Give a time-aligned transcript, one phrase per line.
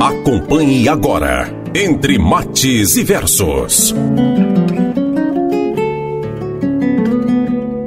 [0.00, 3.94] Acompanhe agora, Entre Mates e Versos.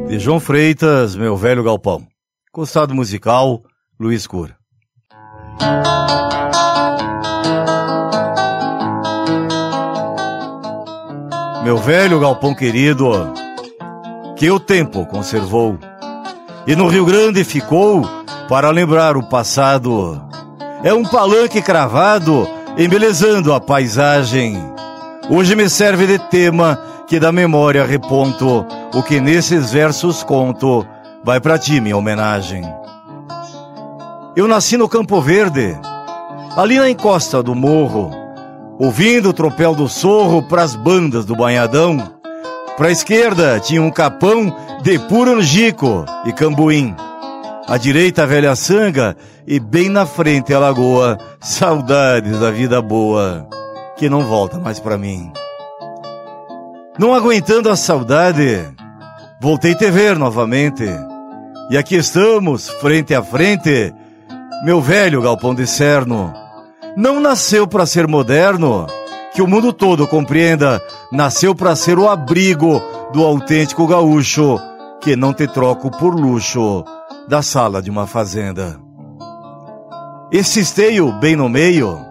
[0.08, 2.06] De João Freitas, meu velho galpão.
[2.52, 3.64] Costado musical,
[4.00, 4.56] Luiz Cura.
[11.64, 13.10] Meu velho galpão querido,
[14.38, 15.80] que o tempo conservou,
[16.68, 18.08] e no Rio Grande ficou
[18.48, 20.22] para lembrar o passado
[20.84, 22.48] é um palanque cravado,
[22.78, 24.58] embelezando a paisagem.
[25.30, 30.86] Hoje me serve de tema que da memória reponto o que nesses versos conto.
[31.24, 32.64] Vai para ti minha homenagem.
[34.36, 35.80] Eu nasci no Campo Verde,
[36.58, 38.12] ali na encosta do morro,
[38.78, 42.12] ouvindo o tropel do sorro pras bandas do banhadão.
[42.76, 46.94] Pra esquerda tinha um capão de puro angico e cambuim.
[47.70, 49.16] À direita a velha sanga
[49.48, 51.18] e bem na frente a lagoa.
[51.40, 53.48] Saudades da vida boa
[53.98, 55.32] que não volta mais para mim.
[56.98, 58.62] Não aguentando a saudade,
[59.42, 60.84] voltei te ver novamente.
[61.70, 63.94] E aqui estamos, frente a frente,
[64.64, 66.34] meu velho galpão de cerno.
[66.96, 68.86] Não nasceu para ser moderno,
[69.34, 74.60] que o mundo todo compreenda, nasceu para ser o abrigo do autêntico gaúcho,
[75.02, 76.84] que não te troco por luxo
[77.28, 78.83] da sala de uma fazenda.
[80.34, 82.04] Esse esteio bem no meio,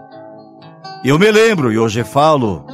[1.04, 2.64] eu me lembro e hoje falo,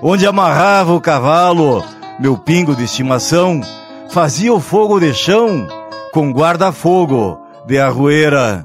[0.00, 1.84] onde amarrava o cavalo,
[2.18, 3.60] meu pingo de estimação,
[4.08, 5.68] fazia o fogo de chão
[6.10, 8.64] com guarda-fogo de arrueira,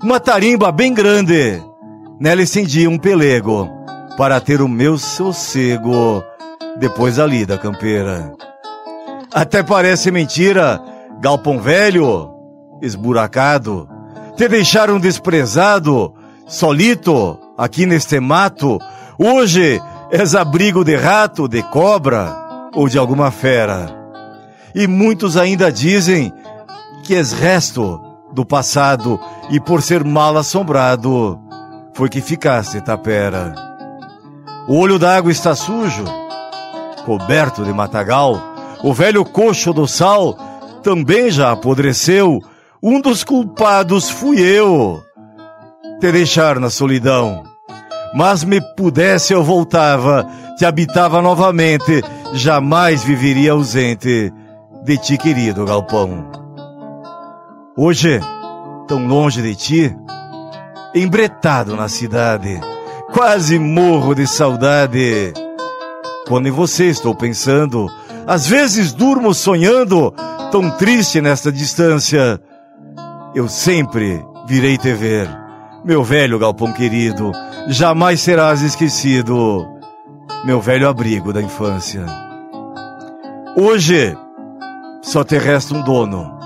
[0.00, 1.60] uma tarimba bem grande,
[2.20, 3.68] nela estendia um pelego
[4.16, 6.22] para ter o meu sossego
[6.78, 8.32] depois ali da campeira.
[9.34, 10.80] Até parece mentira,
[11.20, 12.30] galpão velho,
[12.80, 13.88] esburacado,
[14.40, 16.14] te deixaram desprezado,
[16.46, 18.78] solito, aqui neste mato,
[19.18, 19.78] hoje
[20.10, 22.34] és abrigo de rato, de cobra
[22.74, 23.94] ou de alguma fera.
[24.74, 26.32] E muitos ainda dizem
[27.04, 28.00] que és resto
[28.32, 31.38] do passado e por ser mal assombrado,
[31.92, 33.54] foi que ficaste tapera.
[34.66, 36.04] O olho d'água está sujo,
[37.04, 38.40] coberto de matagal,
[38.82, 40.34] o velho coxo do sal
[40.82, 42.42] também já apodreceu,
[42.82, 45.02] um dos culpados fui eu.
[46.00, 47.44] Te deixar na solidão.
[48.14, 50.26] Mas me pudesse eu voltava,
[50.56, 52.02] te habitava novamente,
[52.32, 54.32] jamais viveria ausente
[54.84, 56.28] de ti, querido galpão.
[57.76, 58.18] Hoje,
[58.88, 59.96] tão longe de ti,
[60.94, 62.60] embretado na cidade,
[63.12, 65.32] quase morro de saudade.
[66.26, 67.88] Quando em você estou pensando,
[68.26, 70.12] às vezes durmo sonhando,
[70.50, 72.40] tão triste nesta distância
[73.34, 75.28] eu sempre virei te ver.
[75.84, 77.32] Meu velho galpão querido,
[77.68, 79.66] jamais serás esquecido.
[80.44, 82.04] Meu velho abrigo da infância.
[83.56, 84.16] Hoje,
[85.02, 86.38] só te resta um dono,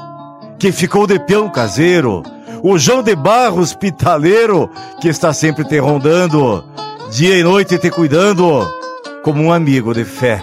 [0.58, 2.22] que ficou de peão caseiro,
[2.62, 4.70] o João de Barro hospitaleiro,
[5.00, 6.64] que está sempre te rondando,
[7.10, 8.66] dia e noite te cuidando,
[9.22, 10.42] como um amigo de fé.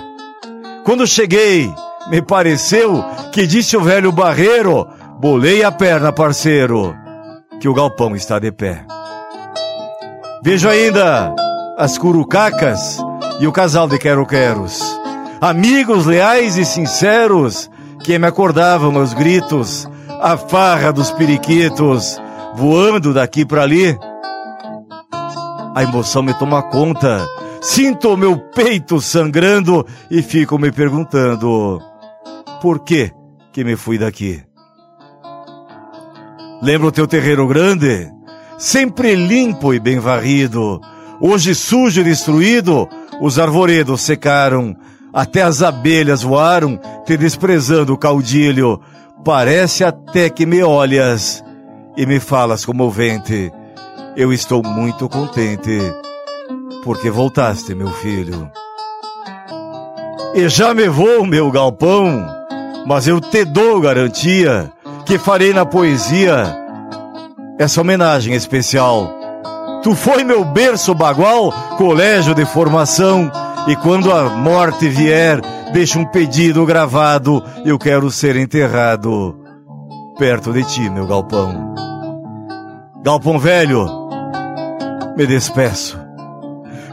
[0.84, 1.73] Quando cheguei,
[2.09, 4.88] me pareceu que disse o velho barreiro,
[5.22, 6.96] Bolei a perna, parceiro,
[7.59, 8.84] que o galpão está de pé.
[10.44, 11.32] Vejo ainda
[11.78, 12.98] as curucacas
[13.40, 14.82] e o casal de quero-queros.
[15.40, 17.70] Amigos leais e sinceros
[18.04, 19.88] que me acordavam aos gritos,
[20.20, 22.20] a farra dos periquitos,
[22.56, 23.96] voando daqui para ali.
[25.76, 27.28] A emoção me toma conta,
[27.62, 31.79] sinto o meu peito sangrando e fico me perguntando:
[32.59, 33.12] por que
[33.53, 34.51] que me fui daqui?
[36.61, 38.08] Lembra o teu terreiro grande?
[38.58, 40.79] Sempre limpo e bem varrido.
[41.19, 42.87] Hoje sujo e destruído,
[43.19, 44.75] os arvoredos secaram.
[45.11, 48.79] Até as abelhas voaram, te desprezando o caudilho.
[49.25, 51.43] Parece até que me olhas
[51.97, 53.52] e me falas comovente.
[54.16, 55.79] Eu estou muito contente,
[56.84, 58.52] porque voltaste, meu filho.
[60.35, 62.23] E já me vou, meu galpão,
[62.85, 64.72] mas eu te dou garantia
[65.06, 66.56] que farei na poesia.
[67.59, 69.09] Essa homenagem especial.
[69.84, 73.32] Tu foi meu berço bagual, colégio de formação,
[73.68, 75.42] e quando a morte vier,
[75.74, 79.40] deixa um pedido gravado, eu quero ser enterrado
[80.18, 81.74] perto de ti, meu galpão.
[83.03, 83.88] Galpão velho,
[85.18, 86.00] me despeço,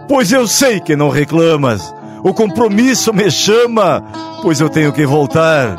[0.08, 1.94] pois eu sei que não reclamas,
[2.24, 4.02] o compromisso me chama,
[4.40, 5.76] pois eu tenho que voltar,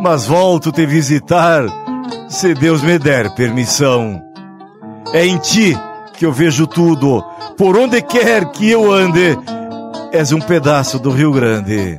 [0.00, 1.64] mas volto te visitar,
[2.28, 4.22] se Deus me der permissão.
[5.12, 5.76] É em ti
[6.16, 7.22] que eu vejo tudo.
[7.56, 9.38] Por onde quer que eu ande,
[10.12, 11.98] és um pedaço do Rio Grande.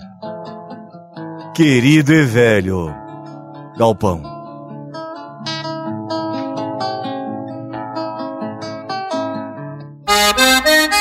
[1.53, 2.93] Querido e velho
[3.77, 4.21] Galpão.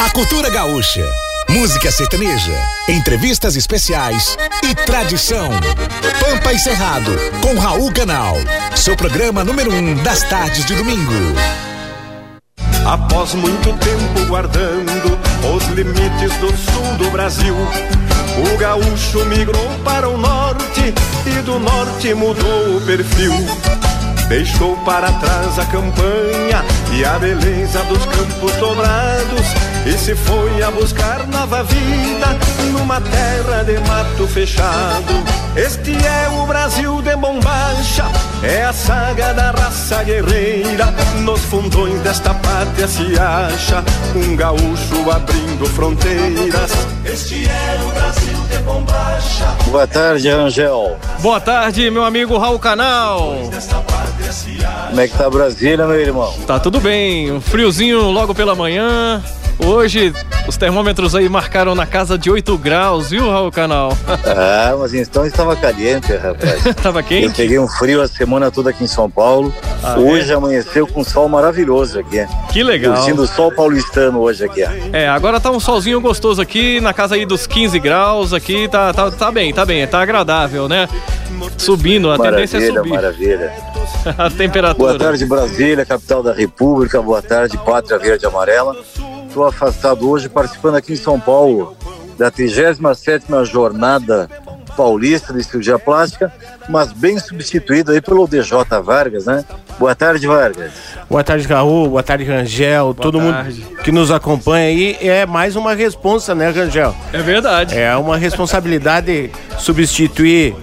[0.01, 1.05] A cultura gaúcha,
[1.49, 2.55] música sertaneja,
[2.89, 5.51] entrevistas especiais e tradição.
[6.27, 8.35] Pampa e Cerrado, com Raul Canal.
[8.75, 11.13] Seu programa número um das tardes de domingo.
[12.85, 15.17] Após muito tempo guardando
[15.55, 20.93] os limites do sul do Brasil, o gaúcho migrou para o norte
[21.27, 23.33] e do norte mudou o perfil.
[24.29, 29.47] Deixou para trás a campanha e a beleza dos campos dobrados
[29.87, 32.27] e se foi a buscar nova vida
[32.73, 35.25] numa terra de mato fechado.
[35.57, 38.05] Este é o Brasil de bombacha,
[38.43, 40.87] é a saga da raça guerreira.
[41.23, 43.83] Nos fundões desta pátria se acha
[44.15, 46.73] um gaúcho abrindo fronteiras.
[47.05, 49.47] Este é o Brasil de bombacha.
[49.71, 50.99] Boa tarde, Angel.
[51.21, 53.37] Boa tarde, meu amigo Raul Canal.
[54.89, 56.33] Como é que tá Brasília, meu irmão?
[56.47, 59.23] Tá tudo bem, um friozinho logo pela manhã.
[59.59, 60.13] Hoje
[60.47, 63.91] os termômetros aí marcaram na casa de 8 graus, viu, Raul Canal?
[64.39, 66.63] Ah, mas então estava caliente, rapaz.
[66.83, 67.37] Tava Eu quente?
[67.37, 69.53] peguei um frio a semana toda aqui em São Paulo.
[69.83, 72.27] Ah, hoje amanheceu com um sol maravilhoso aqui.
[72.53, 72.95] Que legal.
[72.95, 74.63] Curtindo o sol paulistano hoje aqui.
[74.93, 78.93] É, agora tá um solzinho gostoso aqui, na casa aí dos 15 graus aqui, tá,
[78.93, 80.89] tá, tá bem, tá bem, tá agradável, né?
[81.57, 83.53] Subindo, a tendência é Maravilha, subir maravilha.
[84.19, 84.93] a temperatura.
[84.93, 87.01] Boa tarde, Brasília, capital da República.
[87.01, 88.77] Boa tarde, Pátria Verde Amarela.
[89.37, 91.77] Estou afastado hoje, participando aqui em São Paulo
[92.17, 94.31] da 37ª Jornada
[94.75, 96.33] Paulista de Cirurgia Plástica,
[96.71, 99.45] mas bem substituído aí pelo DJ Vargas, né?
[99.79, 100.73] Boa tarde, Vargas.
[101.11, 101.91] Boa tarde, Raul.
[101.91, 102.95] Boa tarde, Rangel.
[102.95, 103.61] Todo tarde.
[103.61, 104.97] mundo que nos acompanha aí.
[105.03, 106.97] É mais uma responsa, né, Rangel?
[107.13, 107.79] É verdade.
[107.79, 110.57] É uma responsabilidade substituir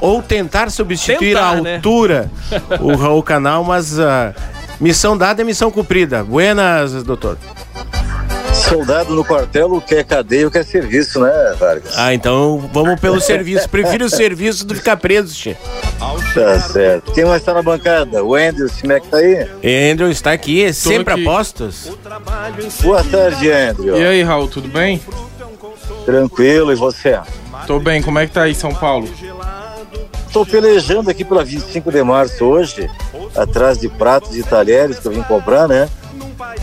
[0.00, 1.74] ou tentar substituir Tentar, a né?
[1.74, 2.30] altura
[2.78, 4.32] o Raul Canal, mas a
[4.80, 6.22] missão dada é missão cumprida.
[6.22, 7.36] Buenas, doutor.
[8.60, 11.92] Soldado no quartel quer cadeia ou quer serviço, né, Vargas?
[11.96, 13.68] Ah, então vamos pelo serviço.
[13.68, 15.56] Prefiro o serviço do que ficar preso, tchê.
[16.34, 17.12] Tá certo.
[17.12, 18.22] Quem mais tá na bancada?
[18.24, 19.48] O Andrew, como é que tá aí?
[19.92, 21.22] Andrew está aqui, sempre aqui.
[21.26, 21.90] apostos.
[22.82, 23.96] Boa tarde, Andrew.
[23.96, 25.00] E aí, Raul, tudo bem?
[26.04, 27.18] Tranquilo, e você?
[27.66, 29.08] Tô bem, como é que tá aí São Paulo?
[30.26, 32.88] Estou pelejando aqui pela 25 de março hoje,
[33.36, 35.88] atrás de pratos e talheres que eu vim comprar, né?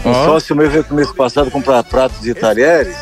[0.05, 2.95] Um sócio meu veio começo passado comprar pratos e talheres,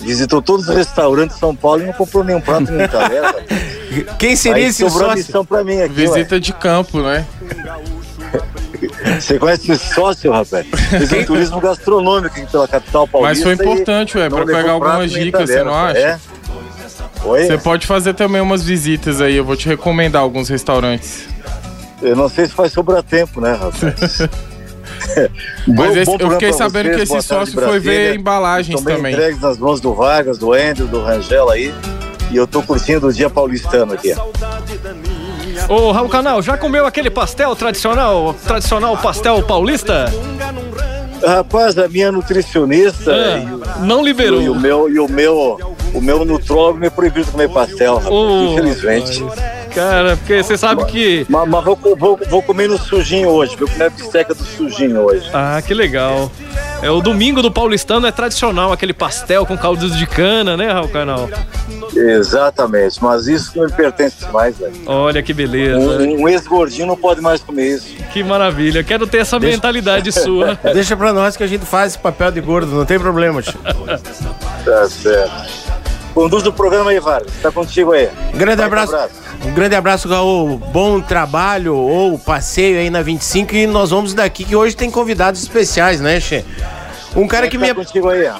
[0.00, 3.22] visitou todos os restaurantes de São Paulo e não comprou nenhum prato nem talher.
[4.18, 5.16] Quem seria Aí esse sobrou sócio?
[5.24, 7.24] missão pra mim aqui, Visita de campo, né?
[8.34, 9.20] ué.
[9.20, 10.66] Você conhece esse sócio, rapaz?
[10.90, 13.44] Fez um turismo gastronômico aqui pela capital Mas paulista.
[13.44, 15.98] foi e importante, ué, pra pegar algumas dicas, você não acha?
[15.98, 16.18] É?
[17.24, 17.46] Oi?
[17.46, 21.26] Você pode fazer também umas visitas aí, eu vou te recomendar alguns restaurantes.
[22.02, 24.18] Eu não sei se vai sobrar tempo, né, rapaz?
[25.66, 29.12] Mas esse- eu fiquei sabendo vocês, que esse sócio foi ver embalagens bem também.
[29.12, 31.72] entregues nas mãos do Vargas, do Andrew, do Rangel aí.
[32.30, 34.12] E eu tô curtindo o dia paulistano aqui.
[35.68, 40.12] Ô, Raul Canal, já comeu aquele pastel tradicional, tradicional pastel paulista?
[41.24, 43.12] Rapaz, a minha nutricionista
[43.80, 44.42] o, não liberou.
[44.42, 48.12] e o meu e o meu o meu nutrólogo me proibiu de comer pastel, rapaz,
[48.12, 49.24] Ô, infelizmente.
[49.74, 51.26] Cara, porque você sabe que.
[51.28, 55.00] Mas, mas vou, vou, vou comer no sujinho hoje, vou comer a bisteca do sujinho
[55.00, 55.28] hoje.
[55.32, 56.30] Ah, que legal.
[56.82, 60.88] É o domingo do paulistano é tradicional, aquele pastel com caldo de cana, né, Raul
[60.88, 61.28] Canal?
[61.96, 64.74] Exatamente, mas isso não me pertence mais, velho.
[64.86, 65.78] Olha que beleza.
[65.78, 67.94] Um, um ex-gordinho não pode mais comer isso.
[68.12, 68.84] Que maravilha.
[68.84, 70.58] Quero ter essa mentalidade sua.
[70.74, 73.58] Deixa pra nós que a gente faz esse papel de gordo, não tem problema, tio.
[74.64, 75.74] Tá certo.
[76.12, 77.32] Conduz o programa aí, Vargas.
[77.42, 78.08] Tá contigo aí.
[78.32, 78.92] Um grande Vai, abraço.
[79.44, 80.58] Um grande abraço, Raul.
[80.58, 85.42] Bom trabalho ou passeio aí na 25 e nós vamos daqui que hoje tem convidados
[85.42, 86.44] especiais, né, Che?
[87.14, 87.74] Um cara que Tá me.
[87.74, 88.34] contigo aí, ó.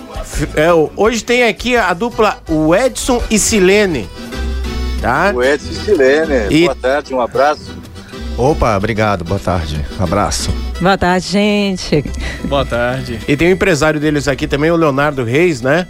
[0.56, 4.08] É, hoje tem aqui a dupla o Edson e Silene.
[5.00, 5.32] Tá?
[5.34, 6.46] O Edson Silene.
[6.50, 7.70] E- Boa tarde, um abraço.
[8.36, 10.50] Opa, obrigado, boa tarde, abraço.
[10.80, 12.04] Boa tarde, gente.
[12.46, 13.20] Boa tarde.
[13.28, 15.86] E tem o empresário deles aqui também, o Leonardo Reis, né?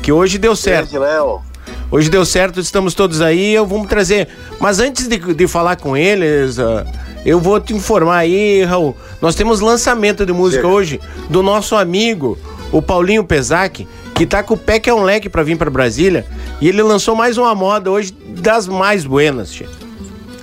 [0.00, 0.90] Que hoje deu certo.
[0.92, 1.40] Grande Léo.
[1.90, 3.54] Hoje deu certo, estamos todos aí.
[3.54, 4.28] Eu vou trazer.
[4.60, 6.84] Mas antes de, de falar com eles, ah,
[7.24, 8.94] eu vou te informar aí, Raul.
[9.22, 10.74] Nós temos lançamento de música Chega.
[10.74, 12.38] hoje do nosso amigo,
[12.70, 15.70] o Paulinho Pesac, que tá com o pé que é um leque pra vir pra
[15.70, 16.26] Brasília.
[16.60, 19.68] E ele lançou mais uma moda hoje das mais buenas, tia.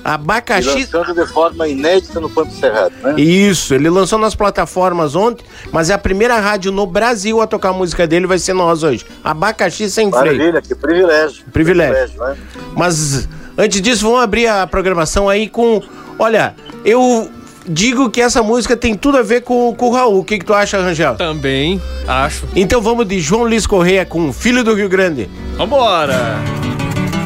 [0.06, 0.68] E Abacaxi.
[0.94, 3.16] lançando de forma inédita no Pampo Cerrado, né?
[3.20, 7.70] Isso, ele lançou nas plataformas ontem, mas é a primeira rádio no Brasil a tocar
[7.70, 9.06] a música dele, vai ser nós hoje.
[9.24, 10.38] Abacaxi sem freio.
[10.38, 11.44] Maravilha, que privilégio.
[11.52, 12.20] Privilégio.
[12.20, 12.36] né?
[12.76, 15.82] Mas antes disso, vamos abrir a programação aí com.
[16.20, 17.30] Olha, eu
[17.68, 20.20] digo que essa música tem tudo a ver com, com o Raul.
[20.20, 21.16] O que, que tu acha, Rangel?
[21.16, 22.46] Também acho.
[22.56, 25.30] Então vamos de João Luiz Correia com Filho do Rio Grande.
[25.58, 26.36] Vambora!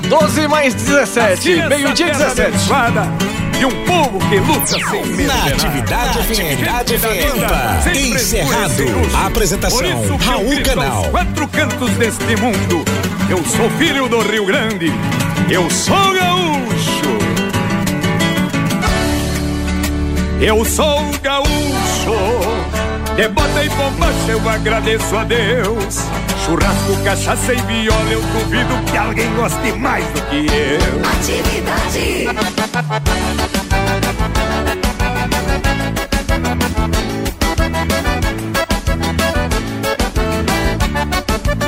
[0.09, 2.57] 12 mais 17, meio-dia 17.
[3.59, 5.27] E um povo que luta sem medo.
[5.27, 7.89] Na atividade atividade Pampa.
[7.91, 8.83] Encerrado.
[9.27, 9.87] Apresentação
[10.17, 11.03] Raul Canal.
[11.11, 12.83] quatro cantos deste mundo.
[13.29, 14.91] Eu sou filho do Rio Grande.
[15.47, 17.19] Eu sou gaúcho.
[20.41, 21.49] Eu sou gaúcho.
[23.15, 25.99] De bota e bombacha eu agradeço a Deus.
[26.49, 30.79] Churrasco, cachaça e viola, eu duvido que alguém goste mais do que eu.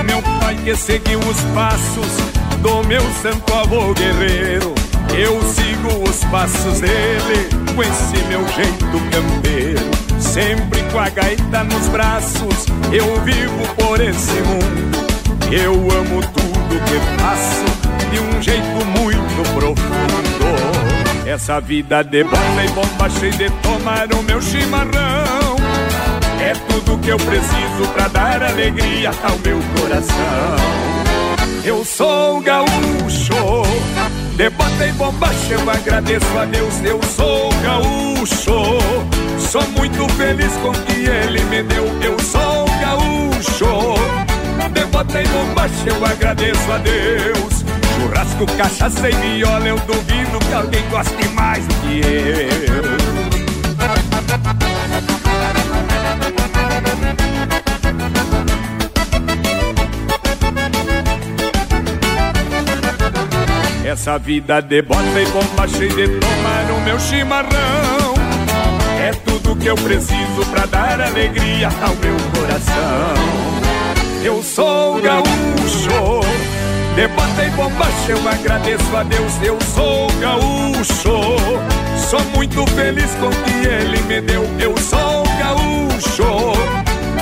[0.03, 2.17] Meu pai que seguiu os passos
[2.63, 4.73] do meu santo avô guerreiro.
[5.15, 9.90] Eu sigo os passos dele com esse meu jeito campeiro.
[10.31, 14.97] Sempre com a gaita nos braços, eu vivo por esse mundo.
[15.51, 17.65] Eu amo tudo que faço
[18.09, 21.27] de um jeito muito profundo.
[21.27, 25.57] Essa vida de banda e bomba cheia de tomar o meu chimarrão.
[26.39, 30.55] É tudo que eu preciso pra dar alegria ao meu coração.
[31.65, 33.33] Eu sou gaúcho,
[34.37, 36.73] de bota e bombacha eu agradeço a Deus.
[36.85, 38.79] Eu sou gaúcho,
[39.51, 41.83] sou muito feliz com o que Ele me deu.
[42.01, 43.95] Eu sou gaúcho,
[44.73, 47.65] de bota e bombacha eu agradeço a Deus.
[47.99, 53.51] Churrasco, cachaça e viola, eu duvido que alguém goste mais do que eu.
[63.83, 68.20] Essa vida de bota e bomba cheia de tomar o meu chimarrão
[69.01, 73.15] É tudo que eu preciso pra dar alegria ao meu coração.
[74.23, 76.21] Eu sou gaúcho
[76.95, 81.35] De bota e bombacha eu agradeço a Deus Eu sou gaúcho.
[81.97, 86.53] Sou muito feliz com o que Ele me deu Eu sou gaúcho.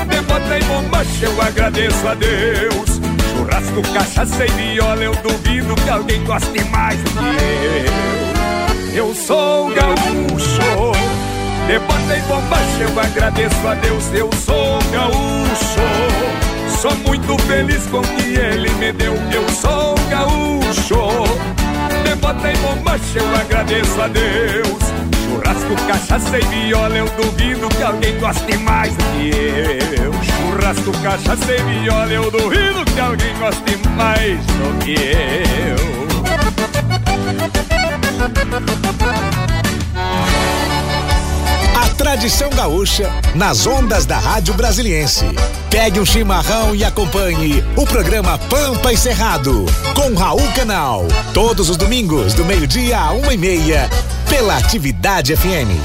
[0.10, 3.00] De bota e bombacha eu agradeço a Deus.
[3.32, 9.06] Churrasco, cachaça e viola, eu duvido que alguém goste mais do que eu.
[9.08, 10.92] Eu sou gaúcho,
[11.78, 15.82] bota e bombacha, eu agradeço a Deus, eu sou gaúcho.
[16.82, 21.30] Sou muito feliz com o que ele me deu, eu sou gaúcho.
[22.20, 24.80] Bota e bombacha, eu agradeço a Deus.
[25.24, 29.32] Churrasco, cachaça e viola, eu duvido que alguém goste mais do que
[30.02, 30.14] eu.
[30.24, 36.10] Churrasco, cachaça e viola, eu duvido que alguém goste mais do que eu.
[42.00, 45.26] Tradição gaúcha nas ondas da Rádio Brasiliense.
[45.70, 51.06] Pegue um chimarrão e acompanhe o programa Pampa e Cerrado com Raul Canal.
[51.34, 53.90] Todos os domingos, do meio-dia a uma e meia,
[54.30, 55.76] pela Atividade FM.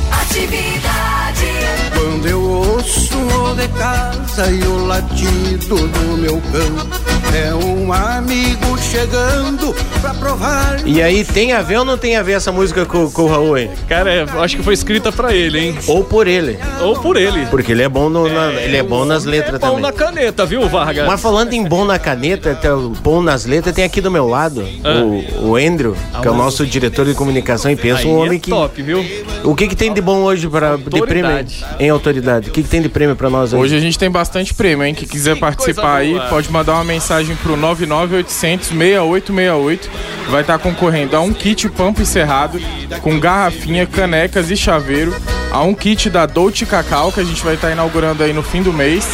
[1.92, 3.23] Quando eu ouço
[3.54, 10.80] de casa e o latido do meu cão, é um amigo chegando pra provar.
[10.86, 13.26] E aí, tem a ver ou não tem a ver essa música com, com o
[13.28, 13.70] Raul, hein?
[13.88, 15.78] Cara, é, acho que foi escrita pra ele, hein?
[15.86, 16.58] Ou por ele.
[16.80, 17.46] Ou por ele.
[17.46, 19.82] Porque ele é bom, no, na- ele é bom nas letras é bom também.
[19.82, 21.06] na caneta, viu, Vargas?
[21.06, 22.56] Mas falando em bom na caneta,
[23.02, 25.02] bom nas letras, tem aqui do meu lado Ah.
[25.40, 28.26] o, o Andrew, que é o nosso diretor de comunicação e pensa Aí um é
[28.26, 28.50] homem que.
[28.50, 29.04] top, viu?
[29.42, 31.00] O que que tem de bom hoje para de prêmio?
[31.26, 31.64] Autoridade.
[31.78, 32.48] Em autoridade.
[32.48, 33.62] O que que tem de prêmio pra nós hoje?
[33.62, 34.94] Hoje a gente tem bastante prêmio, hein?
[34.94, 36.26] Quem quiser participar aí, boa.
[36.28, 39.90] pode mandar uma mensagem pro 99800 6868.
[40.30, 42.60] Vai estar concorrendo a um kit Pampa e Cerrado
[43.02, 45.14] com garrafinha, canecas e chaveiro,
[45.50, 48.62] a um kit da Dolce Cacau que a gente vai estar inaugurando aí no fim
[48.62, 49.06] do mês,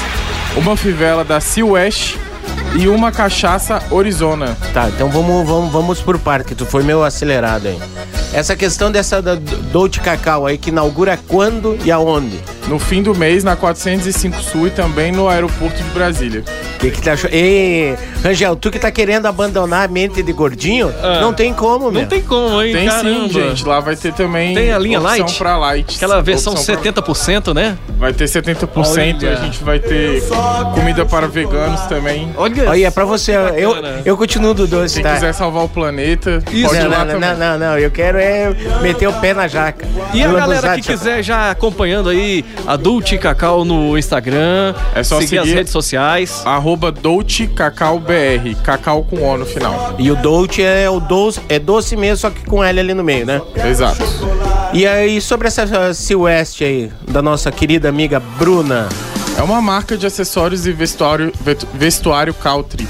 [0.56, 2.16] uma fivela da Sea West
[2.78, 4.56] e uma cachaça Arizona.
[4.72, 7.78] Tá, então vamos, vamos, vamos por parte, que tu foi meio acelerado aí.
[8.32, 12.38] Essa questão dessa da Dolce Cacau aí, que inaugura quando e aonde?
[12.71, 16.45] No fim do mês na 405 Sul e também no aeroporto de Brasília.
[16.77, 17.35] O que, que tá achando?
[17.35, 21.21] Ei, Rangel, tu que tá querendo abandonar a mente de gordinho, Ah.
[21.21, 22.03] não tem como, meu.
[22.03, 22.73] Não tem como, hein?
[22.73, 23.29] Tem Caramba.
[23.29, 23.67] sim, gente.
[23.67, 25.37] Lá vai ter também Tem a linha opção light?
[25.39, 25.97] pra light.
[25.97, 27.77] Aquela versão Opção pra- 70%, né?
[27.99, 29.33] Vai ter 70%, Olha.
[29.33, 30.23] a gente vai ter
[30.75, 32.33] comida para veganos também.
[32.37, 33.75] Olha, Olha, é pra você, eu,
[34.05, 35.15] eu continuo do doce, Quem tá?
[35.15, 36.69] quiser salvar o planeta, Isso.
[36.69, 37.31] pode ir Não, lá não, também.
[37.31, 39.87] não, não, não, eu quero é meter o pé na jaca.
[40.15, 45.02] E a Do galera que quiser já acompanhando aí a Dulce Cacau no Instagram, É
[45.02, 45.57] só seguir as seguir.
[45.57, 46.43] redes sociais.
[46.45, 49.95] Arroba Dolce Cacau BR, Cacau com O no final.
[49.99, 53.02] E o Dolce é o doce, é doce mesmo, só que com L ali no
[53.05, 53.40] meio, né?
[53.69, 54.02] Exato.
[54.73, 58.88] E aí, sobre essa Silvestre aí, da nossa querida amiga Bruna.
[59.37, 61.33] É uma marca de acessórios e vestuário,
[61.75, 62.87] vestuário country.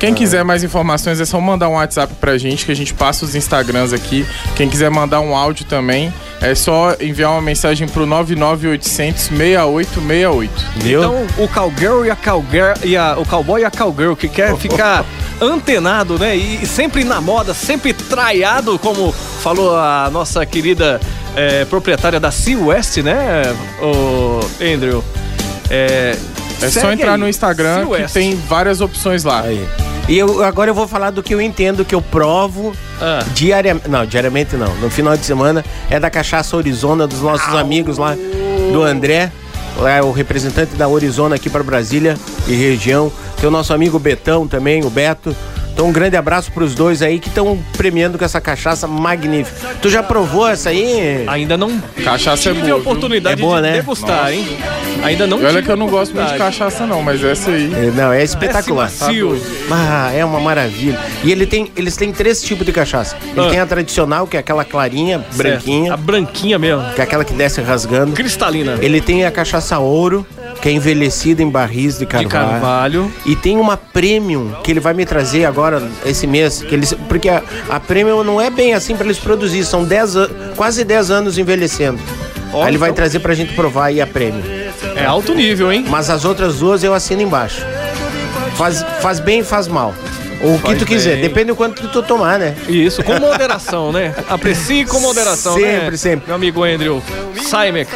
[0.00, 3.22] Quem quiser mais informações é só mandar um WhatsApp pra gente, que a gente passa
[3.22, 4.26] os Instagrams aqui.
[4.56, 10.50] Quem quiser mandar um áudio também, é só enviar uma mensagem pro 99800 6868.
[10.76, 11.00] Viu?
[11.00, 14.56] Então, o cowgirl e a cowgirl e a, o cowboy e a cowgirl que quer
[14.58, 15.04] ficar
[15.38, 16.34] antenado, né?
[16.34, 20.98] E, e sempre na moda, sempre traiado, como falou a nossa querida
[21.36, 23.42] eh, proprietária da Sea West, né,
[23.82, 25.04] o Andrew?
[25.68, 26.16] É,
[26.62, 29.42] É só entrar aí, no Instagram que tem várias opções lá.
[29.42, 29.89] Aí.
[30.08, 33.24] E eu, agora eu vou falar do que eu entendo, que eu provo Ah.
[33.32, 33.88] diariamente.
[33.88, 34.74] Não, diariamente não.
[34.76, 38.16] No final de semana é da cachaça Orizona, dos nossos amigos lá,
[38.72, 39.30] do André.
[39.76, 42.16] Lá é o representante da Orizona aqui para Brasília
[42.48, 43.10] e região.
[43.40, 45.34] Tem o nosso amigo Betão também, o Beto.
[45.80, 49.76] Então um grande abraço para os dois aí que estão premiando com essa cachaça magnífica.
[49.80, 51.24] Tu já provou essa aí?
[51.26, 52.76] Ainda não Cachaça é tive boa, a viu?
[52.76, 53.72] oportunidade É boa, de né?
[53.72, 54.46] degustar, hein?
[55.02, 57.50] Ainda não E olha tive que eu não gosto muito de cachaça não, mas essa
[57.50, 57.72] aí...
[57.74, 58.88] É, Não, é espetacular.
[58.88, 59.40] Esse macio.
[59.70, 60.98] Ah, é uma maravilha.
[61.24, 63.16] E ele tem, eles têm três tipos de cachaça.
[63.34, 63.48] Ele Ah.
[63.48, 66.84] tem a tradicional, que é aquela clarinha, branquinha, A branquinha mesmo.
[66.92, 68.12] que é aquela que desce rasgando.
[68.12, 68.76] Cristalina.
[68.82, 70.26] Ele tem a cachaça ouro,
[70.60, 72.30] que é envelhecida em barris de De carvalho.
[72.30, 73.12] carvalho.
[73.24, 77.28] E tem uma premium que ele vai me trazer agora esse mês, que eles, porque
[77.28, 81.10] a, a premium não é bem assim para eles produzir, são 10 an- quase 10
[81.10, 81.98] anos envelhecendo.
[82.52, 84.42] Aí ele vai então- trazer pra gente provar aí a premium.
[84.96, 85.84] É alto nível, hein?
[85.88, 87.62] Mas as outras duas eu assino embaixo.
[88.56, 89.94] Faz, faz bem e faz mal.
[90.42, 91.22] O que tu quiser, bem.
[91.22, 92.56] depende do quanto tu tomar, né?
[92.66, 94.14] Isso, com moderação, né?
[94.28, 95.80] Aprecie com moderação, né?
[95.80, 96.26] Sempre, sempre.
[96.28, 97.02] Meu amigo Andrew
[97.42, 97.90] Saimek.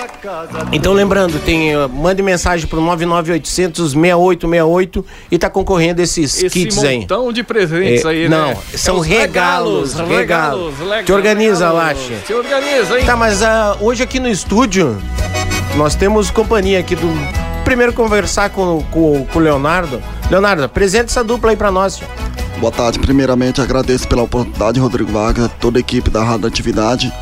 [0.70, 6.84] Então lembrando, tem, uh, mande mensagem pro 99800 6868 e tá concorrendo esses Esse kits
[6.84, 7.00] aí.
[7.00, 8.56] montão de presentes É, aí, não, né?
[8.74, 10.74] são É os regalos, regalos.
[11.06, 12.12] Te organiza, Lache.
[12.26, 13.06] Te organiza, hein?
[13.06, 15.00] Tá, mas ah, hoje aqui no estúdio
[15.76, 17.08] nós temos companhia aqui do.
[17.64, 20.02] Primeiro conversar com, com, com o Leonardo.
[20.30, 21.96] Leonardo, apresenta essa dupla aí pra nós.
[21.96, 22.06] tio.
[22.60, 22.98] Boa tarde.
[22.98, 27.12] Primeiramente, agradeço pela oportunidade, Rodrigo Vargas, toda a equipe da Rádio Atividade.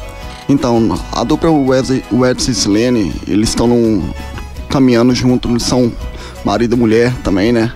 [0.48, 4.02] Então, a dupla Wesley- Edson e Silene, eles estão
[4.68, 5.92] caminhando junto, eles são
[6.44, 7.72] marido e mulher também, né?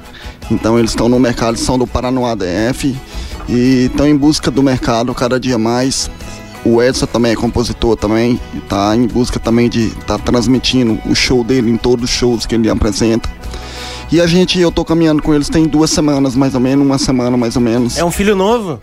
[0.51, 2.97] Então, eles estão no mercado, são do Paranoá DF
[3.49, 6.11] e estão em busca do mercado cada dia mais.
[6.65, 11.45] O Edson também é compositor também, está em busca também de estar transmitindo o show
[11.45, 13.29] dele em todos os shows que ele apresenta.
[14.11, 16.99] E a gente, eu tô caminhando com eles tem duas semanas, mais ou menos, uma
[16.99, 17.99] semana mais ou menos.
[17.99, 18.81] É um filho novo?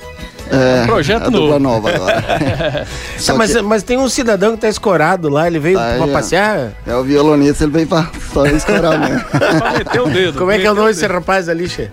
[0.52, 1.88] É, projeto é dupla novo.
[1.88, 2.88] nova agora.
[3.26, 6.08] Tá, mas, que- mas tem um cidadão que tá escorado lá, ele veio Aí, pra
[6.10, 6.74] passear.
[6.86, 9.24] É o violonista, ele veio pra só escorar mesmo.
[10.38, 11.90] Como é que é o nome desse rapaz ali, Che?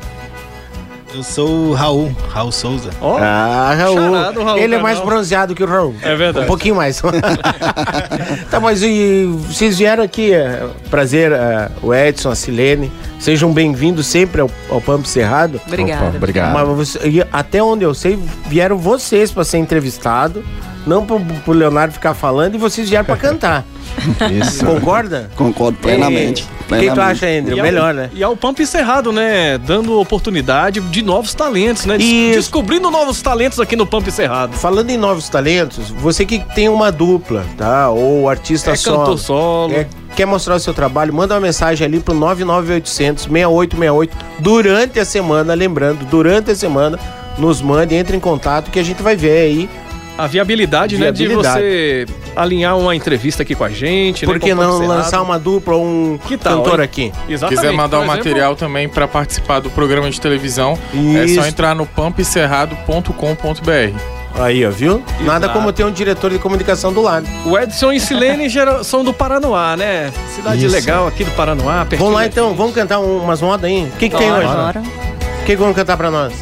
[1.13, 2.91] Eu sou o Raul, Raul Souza.
[3.01, 3.97] Ó, Ah, Raul.
[3.97, 4.83] Charado, Raul ele é Canal.
[4.83, 5.95] mais bronzeado que o Raul.
[6.03, 6.45] É verdade.
[6.45, 7.03] Um pouquinho mais.
[8.49, 12.93] tá, mas e vocês vieram aqui, é, prazer, é, o Edson, a Silene.
[13.19, 15.61] Sejam bem-vindos sempre ao, ao Pampo Cerrado.
[15.67, 16.17] Obrigada.
[16.17, 16.55] Obrigado.
[16.55, 20.45] Mas você- e até onde eu sei, vieram vocês para ser entrevistado,
[20.87, 23.65] não pro, pro Leonardo ficar falando, e vocês vieram para cantar.
[24.31, 24.65] Isso.
[24.65, 25.31] Concorda?
[25.37, 26.43] Concordo plenamente.
[26.43, 26.95] E- O que plenamente.
[26.95, 27.57] tu acha, Andrew?
[27.57, 28.11] E ao- Melhor, né?
[28.15, 29.59] E ao Pampa Encerrado, né?
[29.59, 31.99] Dando oportunidade de novos talentos, né?
[31.99, 32.37] Des- Isso.
[32.39, 34.57] Descobrindo novos talentos aqui no Pampa Encerrado.
[34.57, 37.91] Falando em novos talentos, você que tem uma dupla, tá?
[37.91, 38.99] Ou artista É solo.
[38.99, 39.75] cantor solo.
[39.75, 45.05] é, quer mostrar o seu trabalho, manda uma mensagem ali pro 99800 6868 durante a
[45.05, 46.99] semana, lembrando, durante a semana,
[47.37, 49.69] nos mande, entre em contato que a gente vai ver aí.
[50.19, 51.11] A viabilidade, né?
[51.11, 51.61] De Viabilidade.
[51.61, 54.27] você alinhar uma entrevista aqui com a gente.
[54.27, 56.81] Por né, que com o Pampa não lançar uma dupla ou um Que tal, cantor
[56.81, 56.85] hein?
[56.85, 57.13] aqui?
[57.29, 57.61] Exatamente.
[57.63, 61.37] quiser mandar por o exemplo, material também para participar do programa de televisão, é Isso.
[61.41, 64.21] só entrar no pampecerrado.com.br.
[64.39, 65.03] Aí, ó, viu?
[65.23, 65.59] Nada Exato.
[65.59, 67.27] como ter um diretor de comunicação do lado.
[67.45, 68.47] O Edson e Silene
[68.85, 70.13] são do Paranoá, né?
[70.35, 70.75] Cidade Isso.
[70.75, 71.85] legal aqui do Paranoá.
[71.99, 73.91] Vamos lá então, vamos cantar um- umas modas aí?
[73.93, 74.47] O que, que tem hoje?
[74.47, 74.81] bora.
[74.81, 76.33] O que, que vamos cantar pra nós?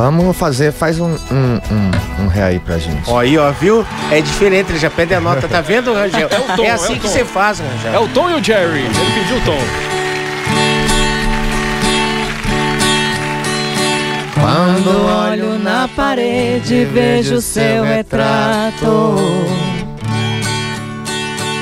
[0.00, 3.02] Vamos fazer, faz um, um, um, um ré aí pra gente.
[3.06, 3.84] Ó, aí, ó, viu?
[4.10, 6.26] É diferente, ele já pede a nota, tá vendo, Rangel?
[6.30, 7.92] É o tom, é assim o que você faz, Rangel.
[7.92, 8.78] É o Tom e o Jerry.
[8.78, 9.58] Ele pediu o Tom.
[14.40, 19.16] Quando olho na parede, vejo seu retrato.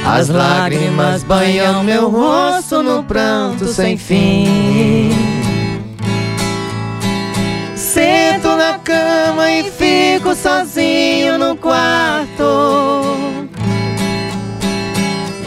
[0.07, 5.17] As lágrimas banham meu rosto no pranto sem fim.
[8.88, 13.03] Cama e fico sozinho no quarto.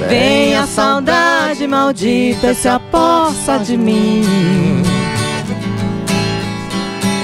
[0.07, 4.83] Vem a saudade maldita se apossa de mim.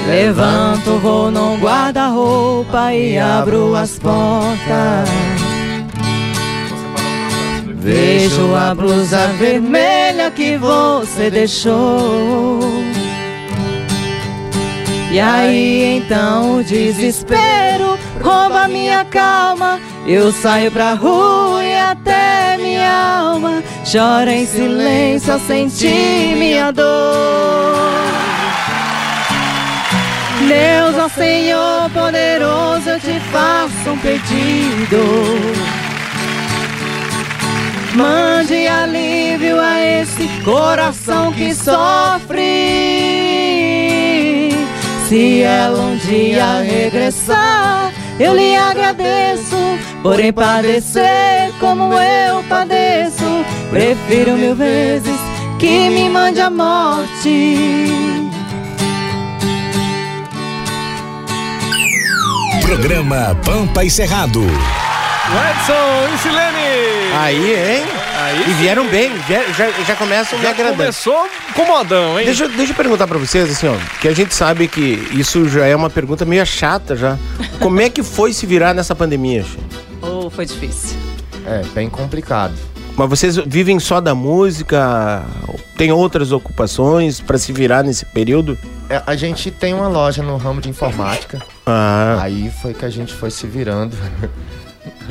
[0.07, 5.09] Levanto, vou num guarda-roupa e abro as portas.
[7.75, 12.59] Vejo a blusa vermelha que você deixou.
[15.09, 19.79] E aí então o desespero rouba minha calma.
[20.05, 26.87] Eu saio pra rua e até minha alma chora em silêncio ao sentir minha dor.
[30.47, 34.97] Deus, ó Senhor poderoso, eu te faço um pedido.
[37.95, 43.26] Mande alívio a esse coração que sofre.
[45.07, 49.55] Se ela um dia regressar, eu lhe agradeço.
[50.03, 53.23] Porém, padecer como eu padeço,
[53.69, 55.17] prefiro mil vezes
[55.59, 57.87] que me mande a morte.
[62.61, 64.43] Programa Pampa e Cerrado.
[64.43, 67.13] Edson e Silene.
[67.17, 67.96] Aí, hein?
[68.27, 68.53] Aí e sim.
[68.55, 70.77] vieram bem, vie- já, já começam me Já agradando.
[70.77, 72.25] começou com modão, hein?
[72.25, 75.47] Deixa, eu- deixa eu perguntar pra vocês, assim, ó, que a gente sabe que isso
[75.47, 77.17] já é uma pergunta meio chata já.
[77.59, 79.45] Como é que foi se virar nessa pandemia?
[80.01, 80.97] Oh, foi difícil.
[81.45, 82.53] É, bem complicado.
[82.97, 85.23] Mas vocês vivem só da música?
[85.77, 88.57] Tem outras ocupações pra se virar nesse período?
[88.89, 91.39] É, a gente tem uma loja no ramo de informática.
[91.65, 92.17] Ah.
[92.21, 93.95] Aí foi que a gente foi se virando.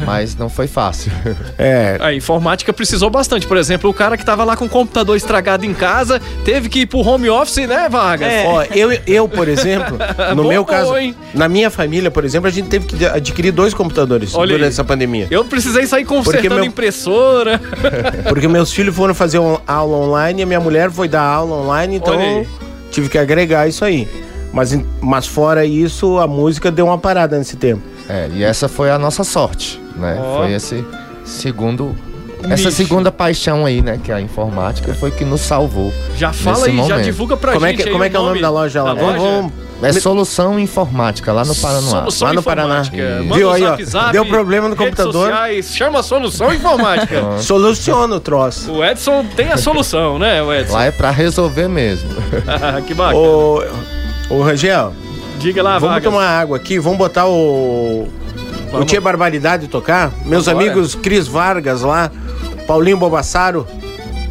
[0.04, 1.10] Mas não foi fácil.
[1.58, 1.96] É.
[2.00, 3.46] A informática precisou bastante.
[3.46, 6.80] Por exemplo, o cara que tava lá com o computador estragado em casa teve que
[6.80, 8.30] ir pro home office, né, Vargas?
[8.46, 9.96] Ó, eu, eu, por exemplo,
[10.36, 11.14] no Bom, meu bom, caso, hein?
[11.34, 14.68] na minha família, por exemplo, a gente teve que adquirir dois computadores Olha durante aí.
[14.68, 15.26] essa pandemia.
[15.30, 17.60] Eu precisei sair Porque consertando meu- impressora.
[18.28, 21.96] Porque meus filhos foram fazer aula online e a minha mulher foi dar aula online,
[21.96, 22.46] então
[22.90, 24.06] tive que agregar isso aí.
[24.52, 27.82] Mas, mas fora isso, a música deu uma parada nesse tempo.
[28.08, 30.16] É, e essa foi a nossa sorte, né?
[30.20, 30.38] Ó.
[30.38, 30.84] Foi esse
[31.24, 31.94] segundo.
[32.48, 33.98] Essa segunda paixão aí, né?
[34.02, 35.92] Que é a informática foi que nos salvou.
[36.16, 37.04] Já fala nesse aí, já momento.
[37.04, 37.78] divulga pra Como é gente.
[37.82, 38.94] que- aí como é que é o nome da loja lá?
[38.94, 41.80] Vamos- vamos- É Solução Informática, lá no Paraná.
[41.82, 42.82] Solução lá no Paraná.
[43.24, 45.28] Manda Viu aí, ó, zap, deu problema no computador.
[45.28, 47.36] Sociais, chama a Solução Informática.
[47.42, 48.72] Soluciona o troço.
[48.72, 50.72] o Edson tem a solução, né, o Edson?
[50.72, 52.08] Lá é pra resolver mesmo.
[52.86, 53.18] que bacana.
[53.18, 53.62] Ô,
[54.30, 54.94] ô Rangel,
[55.38, 56.12] Diga lá, vamos Vargas.
[56.12, 58.08] tomar água aqui, vamos botar o.
[58.66, 58.86] O Vamos.
[58.90, 60.12] Tia Barbaridade tocar?
[60.24, 60.66] Meus Vambora.
[60.66, 62.10] amigos Cris Vargas lá,
[62.66, 63.66] Paulinho Bobassaro.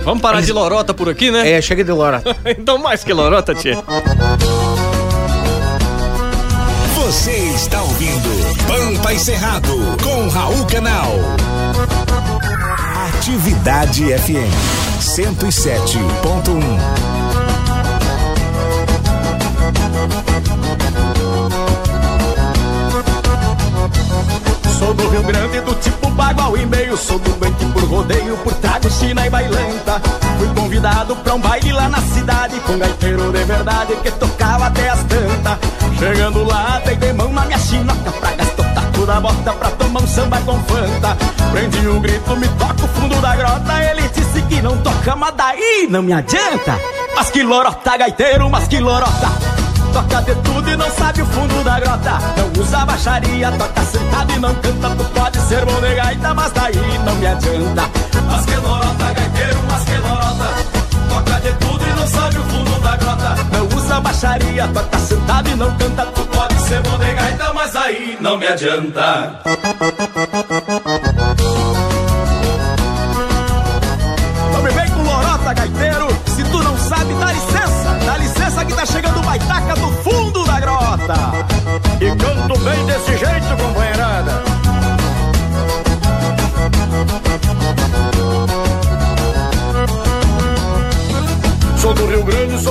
[0.03, 1.49] Vamos parar de lorota por aqui, né?
[1.51, 2.21] É, chega de lora.
[2.45, 3.77] então mais que lorota, tia.
[6.95, 8.29] Você está ouvindo
[8.67, 11.13] Pampa e Cerrado com Raul Canal.
[13.15, 14.53] Atividade FM
[14.99, 16.65] 107.1.
[24.77, 28.89] Sou do Rio Grande, do tipo bagual e meio Sou doente por rodeio, por trago,
[28.89, 30.01] china e bailanta.
[30.38, 34.89] Fui convidado pra um baile lá na cidade Com gaiteiro de verdade que tocava até
[34.89, 35.57] as tantas.
[35.97, 40.01] Chegando lá, de mão na minha chinoca Pra gastar o taco da bota pra tomar
[40.01, 41.17] um samba com fanta.
[41.51, 45.35] Prendi um grito, me toca o fundo da grota Ele disse que não toca, mas
[45.35, 46.77] daí não me adianta.
[47.15, 49.54] Mas que lorota, gaiteiro, mas que lorota
[49.95, 52.19] Toca de tudo e não sabe o fundo da grota.
[52.36, 56.51] Não usa baixaria, toca sentado e não canta Tu pode ser bom de gaita, mas
[56.51, 57.89] daí não me adianta.
[58.27, 60.49] Mas que lorota, gaiteiro, mas que lorota.
[61.08, 63.36] Toca de tudo e não sabe o fundo da grota.
[63.53, 67.71] Não usa baixaria, toca sentado e não canta Tu pode ser bom de gaita, mas
[67.71, 69.39] daí não me adianta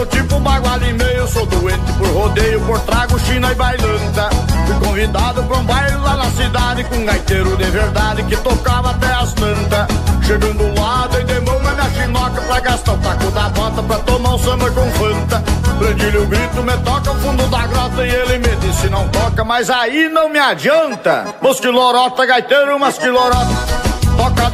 [0.05, 1.27] sou tipo bagual e meio.
[1.29, 4.29] Sou doente por rodeio, por trago, china e bailanta.
[4.67, 8.91] Fui convidado pra um baile lá na cidade com um gaiteiro de verdade que tocava
[8.91, 9.87] até as tantas.
[10.27, 13.99] Chegando lá, dei de mão na minha chinoca pra gastar o taco da bota pra
[13.99, 15.43] tomar um samba com fanta.
[15.79, 19.45] Prendilho o grito, me toca o fundo da grota e ele me disse não toca,
[19.45, 21.35] mas aí não me adianta.
[21.43, 23.84] Mosquilorota, gaiteiro, masquilorota.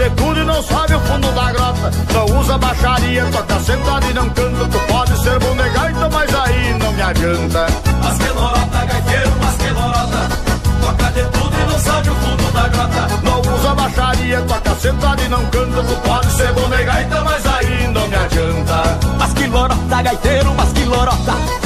[0.01, 1.91] De tudo e não sabe o fundo da grota.
[2.15, 4.65] Não usa baixaria, toca sentado e não canta.
[4.65, 7.67] Tu pode ser bom de gaita, mas aí não me adianta.
[8.03, 10.29] Masquelorota, gaiteiro, masquelorota.
[10.81, 13.09] Toca de tudo e não sabe o fundo da grota.
[13.23, 15.83] Não usa baixaria, toca sentado e não canta.
[15.83, 18.99] Tu pode ser bom de gaita, mas aí não me adianta.
[19.19, 21.60] Masquilorota, gaiteiro, masquilorota.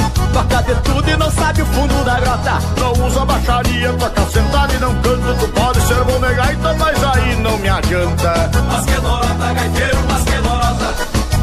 [0.55, 2.59] Toca de tudo e não sabe o fundo da grota.
[2.79, 5.33] Não usa baixaria, toca sentado e não canta.
[5.33, 8.51] Tu pode ser bom de gaita, mas aí não me adianta.
[8.71, 10.95] Masquelorota, gaiteiro, masquelorota.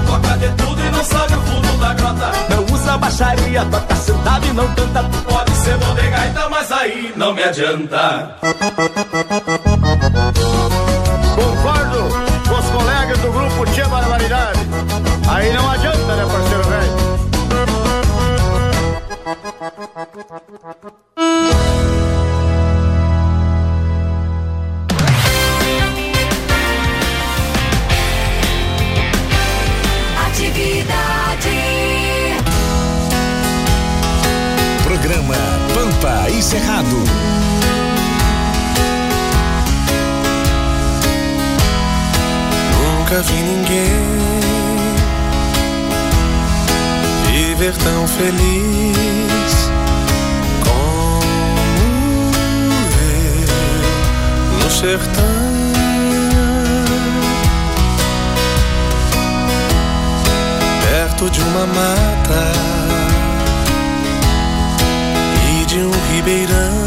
[0.06, 2.32] Toca de tudo e não sabe o fundo da grota.
[2.48, 5.02] Não usa baixaria, toca sentado e não canta.
[5.02, 8.36] Tu pode ser bom de gaita, mas aí não me adianta.
[36.92, 37.04] Cerrado.
[42.98, 44.32] Nunca vi ninguém
[47.26, 49.70] viver tão feliz
[50.64, 51.22] como
[53.00, 55.22] eu no sertão.
[60.82, 62.52] Perto de uma mata
[65.60, 66.81] e de um ribeirão.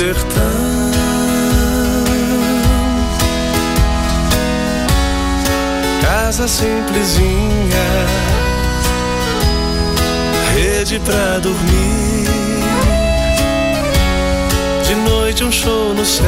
[0.00, 0.90] Sertão.
[6.00, 7.86] Casa simplesinha,
[10.54, 12.30] rede pra dormir.
[14.88, 16.24] De noite um show no céu,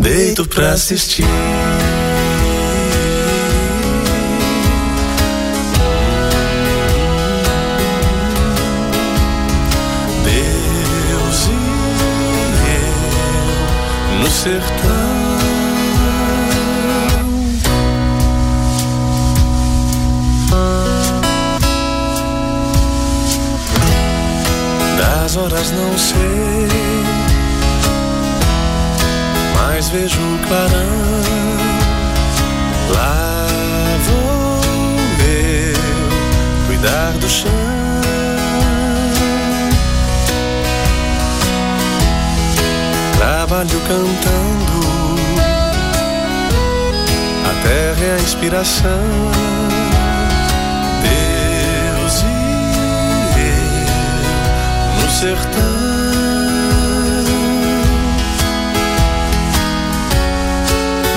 [0.00, 1.24] deito pra assistir.
[14.30, 15.20] Sertão.
[24.98, 26.68] Das horas não sei,
[29.54, 31.59] mas vejo o clarão.
[43.90, 45.16] Cantando,
[47.44, 49.02] a terra é a inspiração.
[51.02, 52.26] Deus e
[53.40, 53.58] eu
[55.02, 55.60] no sertão.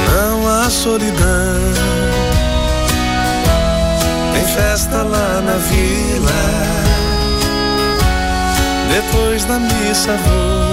[0.10, 1.62] Não há solidão.
[4.34, 6.42] Tem festa lá na vila.
[8.90, 10.73] Depois da missa vou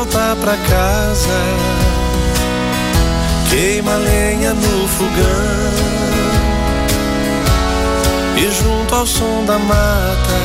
[0.00, 1.38] volta pra casa
[3.50, 5.74] queima lenha no fogão
[8.36, 10.40] e junto ao som da mata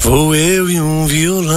[0.00, 1.54] vou eu e um violão.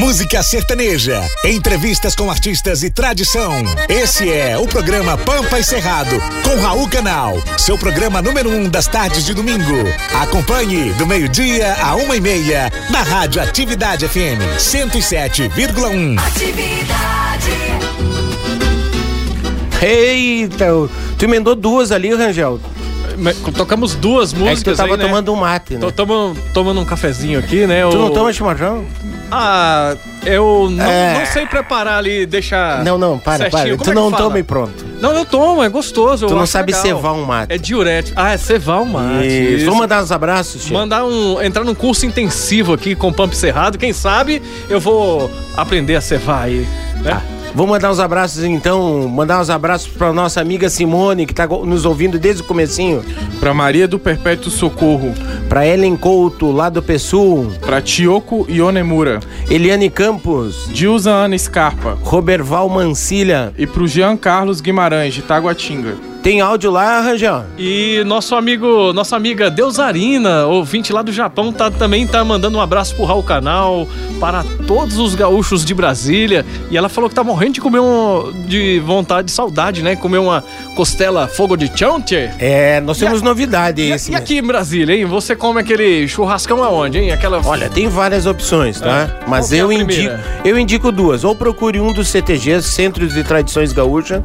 [0.00, 3.52] Música sertaneja, entrevistas com artistas e tradição.
[3.86, 8.86] Esse é o programa Pampa e Cerrado, com Raul Canal, seu programa número um das
[8.86, 9.86] tardes de domingo.
[10.14, 16.16] Acompanhe do meio-dia a uma e meia, na Rádio Atividade FM 107,1.
[19.82, 20.66] Eita,
[21.18, 22.58] tu emendou duas ali, Rangel.
[23.56, 24.60] Tocamos duas músicas.
[24.60, 25.04] É que tu tava aí, né?
[25.04, 25.80] tomando um mate, né?
[25.80, 27.82] Tô tomando, tomando um cafezinho aqui, né?
[27.90, 28.84] Tu não toma chimarrão?
[29.30, 29.94] Ah,
[30.26, 31.18] eu não, É.
[31.20, 32.82] não sei preparar ali, deixar.
[32.84, 33.62] Não, não, para, certinho.
[33.62, 33.70] para.
[33.76, 34.22] Como Tu é não fala?
[34.24, 34.84] toma e pronto.
[35.00, 36.26] Não, eu tomo, é gostoso.
[36.26, 36.82] Tu eu não sabe legal.
[36.82, 37.52] cevar um mate.
[37.52, 38.20] É diurético.
[38.20, 39.26] Ah, é cevar um mate.
[39.28, 39.64] Isso.
[39.66, 40.68] Vamos mandar uns abraços?
[40.70, 41.40] Mandar um.
[41.42, 43.78] entrar num curso intensivo aqui com o Pump Cerrado.
[43.78, 46.66] Quem sabe eu vou aprender a cevar aí.
[47.02, 47.22] Né?
[47.54, 51.66] Vou mandar uns abraços então, mandar uns abraços pra nossa amiga Simone, que tá go-
[51.66, 53.02] nos ouvindo desde o comecinho.
[53.40, 55.12] Pra Maria do Perpétuo Socorro.
[55.48, 57.50] Pra Ellen Couto, lá do Pessul.
[57.60, 59.18] Pra Tioko Ionemura.
[59.50, 60.68] Eliane Campos.
[60.72, 61.98] Dilza Ana Scarpa.
[62.02, 63.52] Roberval Mancilha.
[63.58, 66.09] E pro Jean Carlos Guimarães, de Taguatinga.
[66.22, 67.44] Tem áudio lá, Rangel?
[67.56, 72.60] E nosso amigo, nossa amiga Deusarina, ouvinte lá do Japão, tá, também tá mandando um
[72.60, 73.88] abraço pro Raul Canal,
[74.20, 76.44] para todos os gaúchos de Brasília.
[76.70, 78.32] E ela falou que tá morrendo de comer um.
[78.46, 79.96] de vontade, de saudade, né?
[79.96, 80.44] Comer uma
[80.76, 82.30] costela fogo de tchê.
[82.38, 85.06] É, nós temos novidade E, esse e aqui em Brasília, hein?
[85.06, 87.12] Você come aquele churrascão aonde, hein?
[87.12, 87.40] Aquela.
[87.44, 89.08] Olha, tem várias opções, tá?
[89.24, 89.28] É.
[89.28, 91.24] Mas é eu indico, eu indico duas.
[91.24, 94.22] Ou procure um dos CTGs, Centros de Tradições Gaúcha,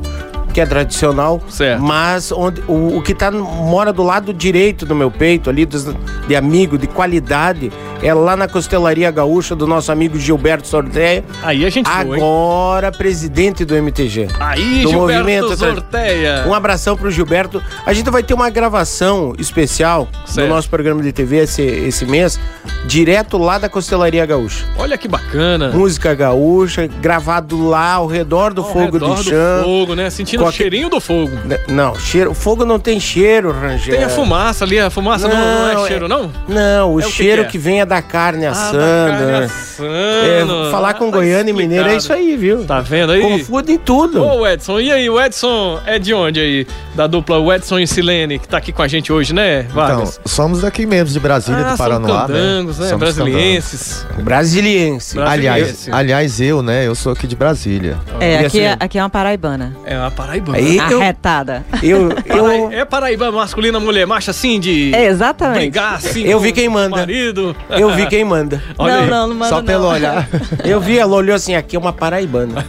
[0.55, 1.41] que é tradicional,
[1.81, 5.85] mas onde o, o que tá mora do lado direito do meu peito ali dos-
[6.25, 7.69] de amigo de qualidade
[8.01, 11.25] é lá na Costelaria Gaúcha do nosso amigo Gilberto Sorteia.
[11.43, 12.15] Aí a gente foi?
[12.17, 14.27] Agora presidente do MTG.
[14.39, 16.45] Aí, do Gilberto movimento Sorteia.
[16.47, 17.61] Um abração pro Gilberto.
[17.85, 20.47] A gente vai ter uma gravação especial Certo.
[20.47, 22.39] do nosso programa de TV esse, esse mês,
[22.85, 24.65] direto lá da Costelaria Gaúcha.
[24.77, 25.69] Olha que bacana.
[25.69, 29.63] Música gaúcha, gravado lá ao redor do Ao fogo redor de do chão.
[29.63, 30.09] fogo, né?
[30.09, 31.31] Sentindo o cheirinho do fogo.
[31.67, 33.95] Não, cheiro, o fogo não tem cheiro, Rangel.
[33.95, 36.31] Tem a fumaça ali, a fumaça não, não é cheiro, não?
[36.47, 37.59] Não, o É o que cheiro que que, é?
[37.61, 38.77] vem é da carne Ah, assando.
[38.79, 39.43] da carne né?
[39.45, 40.67] assando.
[40.67, 42.63] É, falar com Ah, tá goiano e mineiro é isso aí, viu?
[42.65, 43.21] Tá vendo aí?
[43.21, 44.23] Confunde em tudo.
[44.23, 46.67] Ô, Edson, e aí, o Edson é de onde aí?
[46.95, 50.19] Da dupla Edson e Silene, que tá aqui com a gente hoje, né, Então, Vargas?
[50.25, 52.27] somos daqui mesmo, de Brasília, Ah, do são Paranoá.
[52.27, 52.87] candangos, né?
[52.87, 54.05] Somos Brasilienses.
[54.19, 55.19] Brasiliense.
[55.19, 56.87] Aliás, aliás, eu, né?
[56.87, 57.97] Eu sou aqui de Brasília.
[58.19, 58.77] É, aqui, é, assim?
[58.79, 59.75] aqui é uma paraibana.
[59.85, 60.34] É uma paraibana.
[60.53, 61.65] Aí eu- Arretada.
[61.83, 65.59] Eu, eu, É paraíba masculina, mulher macha assim, de É, exatamente.
[65.61, 66.97] brigar assim Eu vi quem manda.
[66.97, 67.55] marido.
[67.69, 68.61] eu vi quem manda.
[68.77, 69.09] Olha não, aí.
[69.09, 69.65] não, não manda Só não.
[69.65, 70.27] pelo olhar.
[70.63, 72.65] Eu vi, ela olhou assim, aqui é uma paraibana.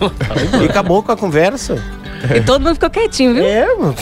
[0.62, 1.83] e acabou com a conversa.
[2.35, 3.44] E todo mundo ficou quietinho, viu?
[3.44, 3.94] É, mano.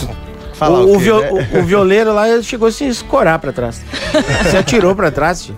[0.54, 1.48] Falar o, o o, quê, viol- né?
[1.54, 3.82] o- o violeiro lá chegou a se escorar pra trás.
[4.50, 5.44] se atirou pra trás.
[5.44, 5.56] tio.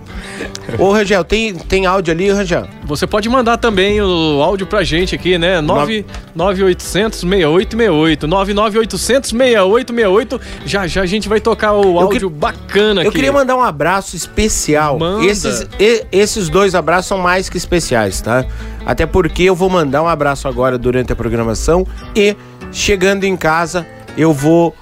[0.77, 2.67] Ô, Rangel, tem, tem áudio ali, Rangel?
[2.85, 5.61] Você pode mandar também o áudio pra gente aqui, né?
[5.61, 6.05] 9
[6.35, 13.07] 9800 6868 99800 6868 Já já a gente vai tocar o áudio bacana aqui.
[13.07, 14.99] Eu queria mandar um abraço especial.
[14.99, 15.25] Manda.
[15.25, 18.45] Esses, e- esses dois abraços são mais que especiais, tá?
[18.85, 22.35] Até porque eu vou mandar um abraço agora durante a programação e
[22.71, 23.85] chegando em casa
[24.17, 24.75] eu vou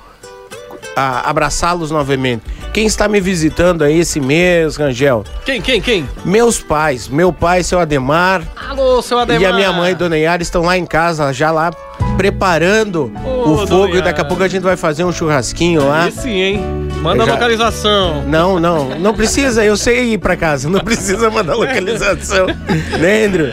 [0.95, 2.43] abraçá-los novamente.
[2.73, 5.23] Quem está me visitando aí esse mês, Rangel?
[5.45, 6.10] Quem, quem, quem?
[6.23, 7.08] Meus pais.
[7.08, 9.41] Meu pai, seu Ademar, Alô, seu Ademar.
[9.41, 11.71] e a minha mãe, Dona Yara, estão lá em casa, já lá
[12.17, 13.95] preparando Ô, o fogo.
[13.95, 16.03] E daqui a pouco a gente vai fazer um churrasquinho lá.
[16.03, 16.85] Aí sim, hein?
[17.06, 18.24] Manda a Já- localização.
[18.28, 22.48] Não, não, não precisa, eu sei ir pra casa, não precisa mandar localização.
[23.00, 23.50] né, Andrew?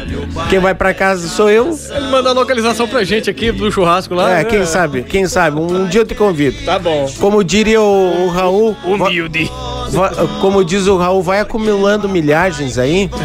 [0.49, 1.79] Quem vai pra casa sou eu.
[1.91, 4.31] Ele manda a localização pra gente aqui do churrasco lá.
[4.31, 4.45] É, né?
[4.45, 6.65] quem sabe, quem sabe, um dia eu te convido.
[6.65, 7.09] Tá bom.
[7.21, 9.51] Como diria o, o Raul, Humilde.
[9.91, 10.11] va-
[10.41, 13.11] como diz o Raul, vai acumulando milhagens aí.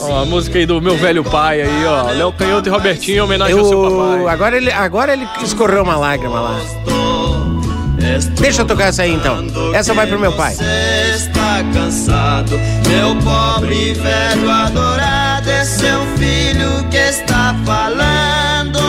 [0.00, 2.10] Ó, a música aí do meu velho pai aí, ó.
[2.10, 4.32] Léo Canhoto e Robertinho, em homenagem ao seu Eu, papai.
[4.34, 6.60] agora, ele, agora ele escorreu uma lágrima lá.
[8.40, 9.44] Deixa eu tocar essa aí então.
[9.74, 10.54] Essa vai pro meu pai.
[11.14, 18.80] está cansado, meu pobre velho adorado, é seu filho que está falando.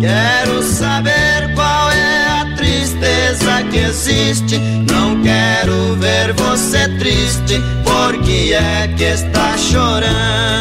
[0.00, 4.58] Quero saber qual é a tristeza que existe.
[4.58, 10.54] Não quero ver você triste, porque é que está chorando.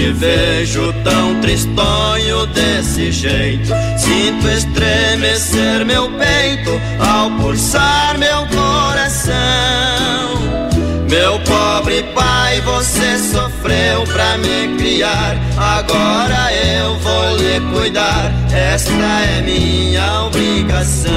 [0.00, 9.34] Lhe vejo tão tristonho desse jeito, sinto estremecer meu peito ao pulsar meu coração.
[11.06, 18.32] Meu pobre pai, você sofreu pra me criar, agora eu vou lhe cuidar.
[18.50, 21.12] Esta é minha obrigação.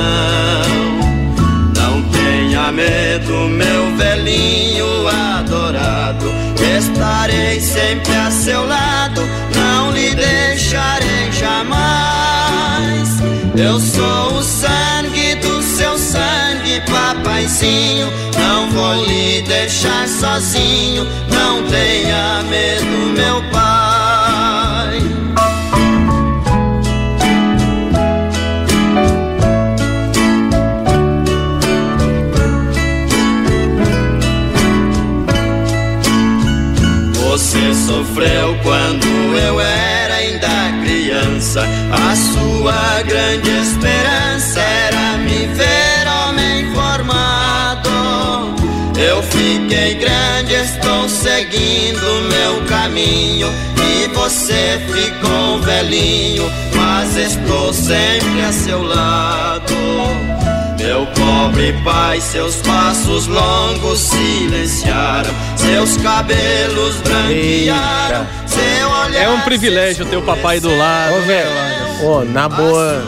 [1.74, 6.43] Não tenha medo, meu velhinho adorado.
[6.64, 9.22] Estarei sempre a seu lado,
[9.54, 13.10] não lhe deixarei jamais.
[13.56, 18.08] Eu sou o sangue do seu sangue, papaizinho.
[18.38, 23.93] Não vou lhe deixar sozinho, não tenha medo, meu pai.
[37.64, 39.08] Você sofreu quando
[39.38, 41.62] eu era ainda criança.
[41.92, 47.90] A sua grande esperança era me ver homem formado.
[48.98, 53.48] Eu fiquei grande, estou seguindo meu caminho.
[53.78, 59.63] E você ficou velhinho, mas estou sempre a seu lado.
[60.94, 68.28] Meu pobre pai, seus passos longos silenciaram, seus cabelos branquearam.
[69.16, 71.16] É um privilégio ter o papai do lado.
[71.16, 71.84] Ô, velho.
[72.04, 73.02] Ô, na boa,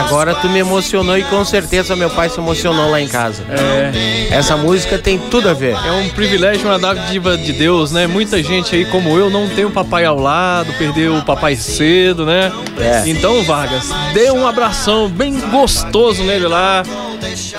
[0.00, 3.42] agora tu me emocionou e com certeza meu pai se emocionou lá em casa.
[3.48, 4.28] É.
[4.30, 5.74] Essa música tem tudo a ver.
[5.86, 8.06] É um privilégio, uma dádiva de Deus, né?
[8.06, 12.26] Muita gente aí, como eu, não tem o papai ao lado, perdeu o papai cedo,
[12.26, 12.52] né?
[12.78, 13.08] É.
[13.08, 16.82] Então, Vargas, dê um abração bem gostoso nele lá.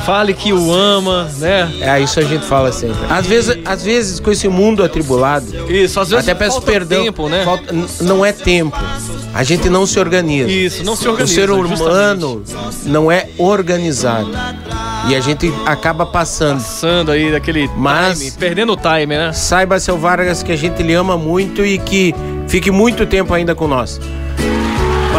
[0.06, 1.72] Fale que o ama, né?
[1.82, 2.98] É, isso a gente fala sempre.
[3.10, 5.46] Às vezes, às vezes com esse mundo atribulado.
[5.70, 7.04] Isso, às vezes até peço perdão.
[7.04, 7.44] tempo, né?
[7.46, 8.78] falta- não é tempo.
[9.34, 10.50] A gente não se organiza.
[10.52, 12.44] Isso, não se organiza, O ser humano
[12.86, 14.30] não é organizado.
[15.08, 16.58] E a gente acaba passando.
[16.60, 19.32] Passando aí daquele Mas time, perdendo o time, né?
[19.34, 22.14] Saiba, seu Vargas, que a gente lhe ama muito e que
[22.48, 24.00] fique muito tempo ainda com nós.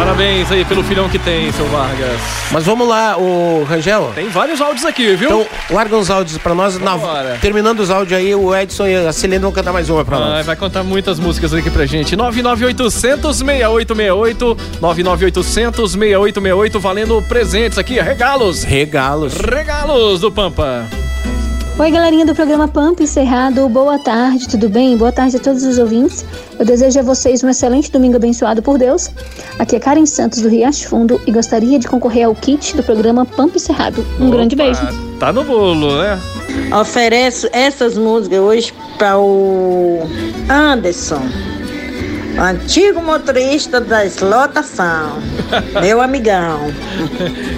[0.05, 2.19] Parabéns aí pelo filhão que tem, seu Vargas.
[2.51, 4.11] Mas vamos lá, o Rangel.
[4.15, 5.29] Tem vários áudios aqui, viu?
[5.29, 6.79] Então, larga uns áudios pra nós.
[6.79, 6.97] Na-
[7.39, 10.19] terminando os áudios aí, o Edson e a Celene vão cantar mais uma pra Ah,
[10.19, 10.45] nós.
[10.47, 12.15] vai contar muitas músicas aqui pra gente.
[12.15, 18.63] 99800 6868 99800 6868 valendo presentes aqui, regalos.
[18.63, 19.35] Regalos.
[19.35, 20.87] Regalos do Pampa.
[21.81, 23.67] Oi, galerinha do programa Pampa Encerrado.
[23.67, 24.95] Boa tarde, tudo bem?
[24.95, 26.23] Boa tarde a todos os ouvintes.
[26.59, 29.09] Eu desejo a vocês um excelente domingo abençoado por Deus.
[29.57, 33.25] Aqui é Karen Santos do Riacho Fundo e gostaria de concorrer ao kit do programa
[33.25, 34.05] Pampa Encerrado.
[34.19, 34.79] Um grande beijo.
[35.19, 36.21] Tá no bolo, né?
[36.79, 40.01] Ofereço essas músicas hoje para o
[40.47, 41.23] Anderson,
[42.37, 45.17] antigo motorista da lotação,
[45.81, 46.59] meu amigão.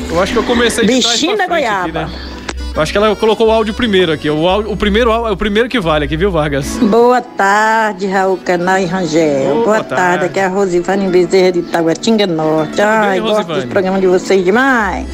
[0.09, 2.05] Eu acho que eu comecei de Bichinho da frente aqui, goiaba.
[2.05, 2.32] né?
[2.75, 4.27] Eu acho que ela colocou o áudio primeiro aqui.
[4.29, 6.77] O, áudio- o primeiro áudio- é o primeiro que vale aqui, viu, Vargas?
[6.79, 9.53] Boa tarde, Raul Canal e Rangel.
[9.53, 10.25] Boa Boa, tarde.
[10.25, 12.81] aqui é a Rosivane Bezerra de Taguatinga Norte.
[12.81, 15.05] Ai, bem, gosto dos programas de vocês demais.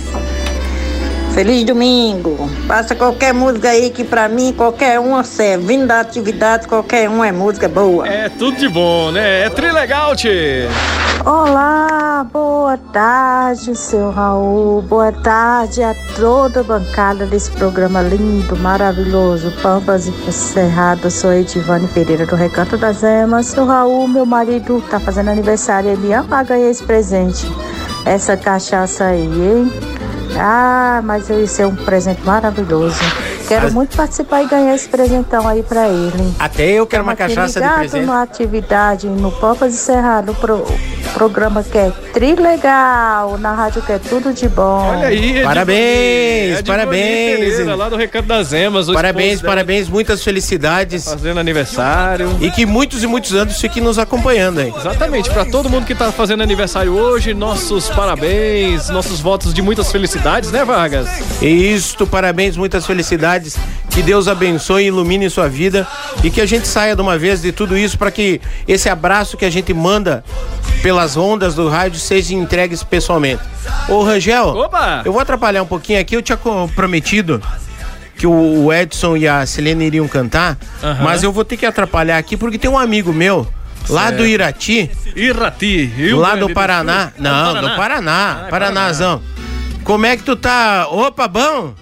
[1.39, 2.49] Feliz domingo.
[2.67, 5.67] Passa qualquer música aí que pra mim, qualquer um serve.
[5.67, 8.05] Vindo da atividade, qualquer um é música boa.
[8.05, 9.45] É tudo de bom, né?
[9.45, 10.67] É trilegal, tchê.
[11.25, 14.81] Olá, boa tarde, seu Raul.
[14.81, 19.53] Boa tarde a toda a bancada desse programa lindo, maravilhoso.
[19.61, 21.09] Pampas e Cerrado.
[21.09, 23.45] Sou Edivane Pereira do Recanto das Emas.
[23.45, 25.91] Seu Raul, meu marido, tá fazendo aniversário.
[25.91, 27.49] Ele ama ganhar esse presente,
[28.05, 29.98] essa cachaça aí, hein?
[30.37, 32.99] Ah, mas isso é um presente maravilhoso.
[33.47, 36.33] Quero muito participar e ganhar esse presentão aí pra ele.
[36.37, 38.05] Até eu quero uma Aqui cachaça de presente.
[38.05, 40.63] numa atividade no Pampas e Cerrado, pro,
[41.13, 44.89] programa que é Trilegal, na rádio que é tudo de bom.
[44.89, 45.43] Olha aí, Edivane.
[45.43, 47.39] Parabéns, parabéns.
[47.39, 48.89] Pereira, lá do Recanto das Emas.
[48.89, 51.05] o Parabéns, esposo dela parabéns, muitas felicidades.
[51.05, 52.37] Fazendo aniversário.
[52.41, 54.73] E que muitos e muitos anos fiquem nos acompanhando aí.
[54.75, 59.91] Exatamente, pra todo mundo que tá fazendo aniversário hoje, nossos parabéns, nossos votos de muitas
[59.91, 61.07] felicidades, né, Vargas?
[61.41, 63.57] Isto, parabéns, muitas felicidades.
[63.99, 65.85] Que Deus abençoe e ilumine sua vida
[66.23, 69.35] e que a gente saia de uma vez de tudo isso para que esse abraço
[69.35, 70.23] que a gente manda
[70.81, 73.41] pelas ondas do rádio seja entregue pessoalmente.
[73.89, 75.01] Ô Rangel, Opa!
[75.03, 76.39] eu vou atrapalhar um pouquinho aqui, eu tinha
[76.73, 77.43] prometido
[78.15, 81.03] que o Edson e a Selene iriam cantar, Aham.
[81.03, 83.45] mas eu vou ter que atrapalhar aqui porque tem um amigo meu
[83.89, 84.19] lá Certo.
[84.19, 87.11] do Irati, Irati, Rio lá do Paraná.
[87.17, 87.61] Não, Paraná.
[87.67, 89.21] do Paraná, Ah, Paranazão.
[89.83, 90.87] Como é que tu tá?
[90.89, 91.73] Opa, bom?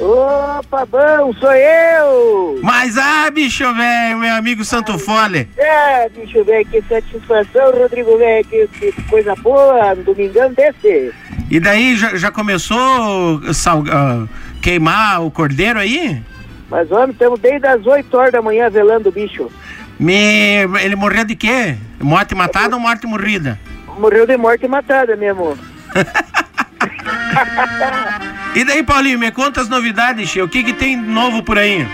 [0.00, 2.60] Opa, bom, sou eu!
[2.62, 5.48] Mas ah, bicho velho, meu amigo Santo Fole.
[5.56, 11.12] É, bicho velho, que satisfação, Rodrigo velho, que, que coisa boa, um domingão desse.
[11.50, 14.24] E daí já, já começou a sal- ah,
[14.62, 16.22] queimar o cordeiro aí?
[16.70, 19.50] Mas, homem, estamos desde as 8 horas da manhã velando o bicho.
[19.98, 20.62] Me...
[20.80, 21.74] Ele morreu de quê?
[22.00, 23.58] Morte matada ou morte morrida?
[23.98, 25.58] Morreu de morte matada, meu amor.
[28.58, 30.42] E daí, Paulinho, me conta as novidades, Che.
[30.42, 31.86] O que, que tem novo por aí?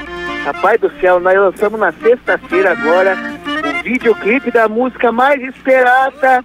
[0.47, 6.43] Rapaz do céu, nós lançamos na sexta-feira agora o videoclipe da música mais esperada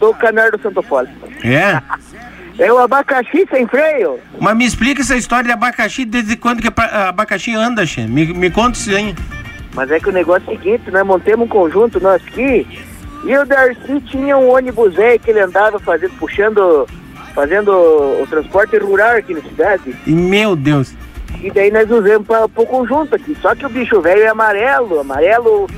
[0.00, 1.10] do Canário do Santo Fole.
[1.44, 1.78] É?
[2.60, 4.18] É o abacaxi sem freio.
[4.40, 8.04] Mas me explica essa história de abacaxi, desde quando que abacaxi anda, Che?
[8.04, 9.14] Me, me conta isso aí.
[9.74, 12.66] Mas é que o negócio é o seguinte, nós montamos um conjunto, nós aqui,
[13.24, 16.88] e o Darcy tinha um ônibus velho que ele andava fazendo, puxando,
[17.38, 19.94] fazendo o transporte rural aqui na cidade.
[20.04, 20.92] E, meu Deus.
[21.40, 23.36] E daí nós usamos para o conjunto aqui.
[23.40, 25.68] Só que o bicho velho é amarelo, amarelo,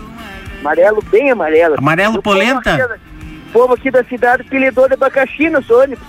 [0.61, 1.75] amarelo bem amarelo.
[1.77, 2.75] Amarelo o povo polenta?
[2.77, 6.07] aqui da- O povo aqui da cidade apelidou de abacaxi no ônibus.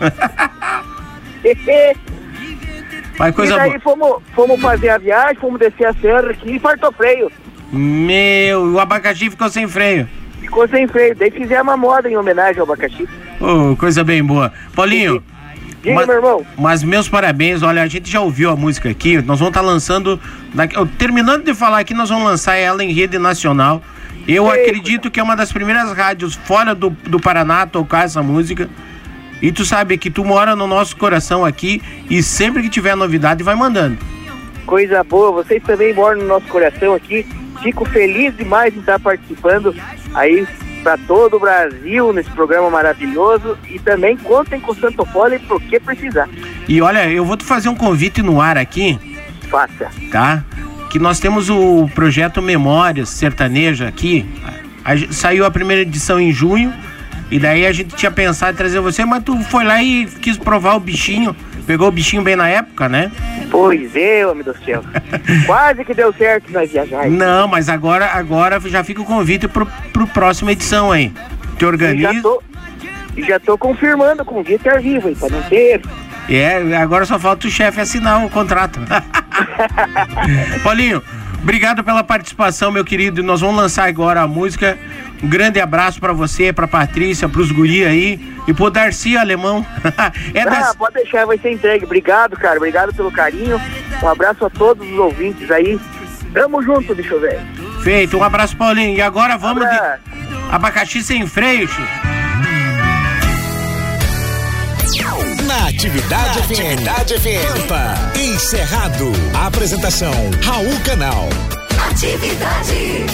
[3.18, 6.58] Vai coisa e daí fomos, fomos fazer a viagem, fomos descer a serra aqui e
[6.58, 7.30] fartou freio.
[7.70, 10.08] Meu, o abacaxi ficou sem freio.
[10.40, 11.14] Ficou sem freio.
[11.14, 13.06] Daí fizemos uma moda em homenagem ao abacaxi.
[13.40, 14.52] Ô, coisa bem boa.
[14.74, 15.22] Paulinho.
[15.82, 16.46] Diga, mas, meu irmão.
[16.58, 20.18] Mas meus parabéns, olha, a gente já ouviu a música aqui, nós vamos estar lançando.
[20.54, 23.82] daqui- terminando de falar aqui, nós vamos lançar ela em rede nacional.
[24.26, 28.22] Eu acredito que é uma das primeiras rádios fora do, do Paraná a tocar essa
[28.22, 28.68] música.
[29.40, 31.80] E tu sabe que tu mora no nosso coração aqui
[32.10, 33.98] e sempre que tiver novidade vai mandando.
[34.64, 37.24] Coisa boa, vocês também moram no nosso coração aqui.
[37.62, 39.74] Fico feliz demais de estar participando
[40.14, 40.44] aí
[40.86, 43.58] para todo o Brasil nesse programa maravilhoso.
[43.68, 46.28] E também contem com o Santo Fole por que precisar.
[46.68, 48.96] E olha, eu vou te fazer um convite no ar aqui.
[49.50, 49.90] Faça.
[50.12, 50.44] Tá?
[50.88, 54.24] Que nós temos o projeto Memórias Sertaneja aqui.
[54.84, 56.72] A gen- saiu a primeira edição em junho.
[57.32, 60.38] E daí a gente tinha pensado em trazer você, mas tu foi lá e quis
[60.38, 61.34] provar o bichinho.
[61.66, 63.10] Pegou o bichinho bem na época, né?
[63.50, 64.82] Pois é, homem do céu.
[65.46, 67.08] Quase que deu certo nós viajar.
[67.08, 71.12] Não, mas agora, agora já fica o convite pro, pro próxima edição aí.
[71.58, 72.12] Te E organiza.
[72.12, 72.42] já tô,
[73.16, 75.80] e já tô confirmando com o convite ao vivo, aí, pra não ter.
[76.28, 78.80] É, agora só falta o chefe assinar o contrato.
[80.62, 81.02] Paulinho,
[81.42, 83.22] obrigado pela participação, meu querido.
[83.22, 84.78] Nós vamos lançar agora a música.
[85.22, 89.64] Um grande abraço pra você, pra Patrícia, pros guri aí e pro Darcy Alemão.
[90.34, 90.76] é Ah, das...
[90.76, 91.84] pode deixar, vai ser entregue.
[91.84, 92.56] Obrigado, cara.
[92.56, 93.60] Obrigado pelo carinho.
[94.02, 95.78] Um abraço a todos os ouvintes aí.
[96.34, 97.40] Tamo junto, bicho velho.
[97.82, 98.96] Feito, um abraço, Paulinho.
[98.96, 99.78] E agora vamos de
[100.50, 102.06] abacaxi sem freio, Chico.
[105.56, 106.50] Na Atividade FM.
[106.50, 107.60] Atividade FM.
[107.62, 109.10] Pampa, encerrado.
[109.46, 111.26] Apresentação, Raul Canal.
[111.90, 113.06] Atividade.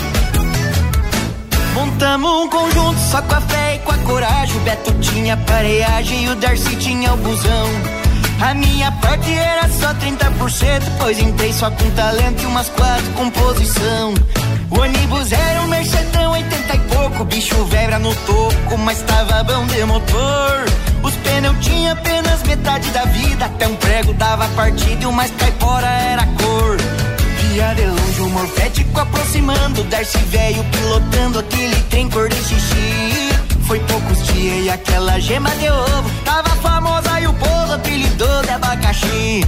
[1.72, 4.56] Montamos um conjunto só com a fé e com a coragem.
[4.56, 8.01] O Beto tinha pareagem e o Darcy tinha o busão.
[8.42, 14.14] A minha parte era só 30%, pois entrei só com talento e umas quatro composição.
[14.68, 19.64] O ônibus era um Mercedão 80 e pouco, bicho velho no toco, mas tava bom
[19.66, 20.64] de motor.
[21.04, 25.30] Os pneus tinha apenas metade da vida, até um prego dava partida e o mais
[25.30, 26.76] caipora era cor.
[27.38, 33.31] Via de longe o morfético aproximando, Darcy velho pilotando aquele trem cor de xixi.
[33.66, 38.50] Foi poucos dias e aquela gema de ovo tava famosa e o povo apelidou de
[38.50, 39.44] abacaxi.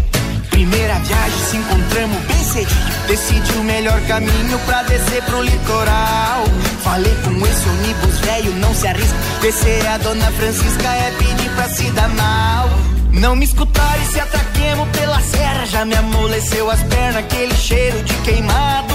[0.51, 3.07] Primeira viagem, se encontramos bem cedinho.
[3.09, 6.45] Decidi o melhor caminho pra descer pro litoral.
[6.83, 9.17] Falei com esse ônibus velho, não se arrisca.
[9.41, 12.94] Descer a dona Francisca é pedir pra se dar mal.
[13.15, 15.67] Não me escutaram e se atraquemos pela serra.
[15.67, 18.95] Já me amoleceu as pernas, aquele cheiro de queimado.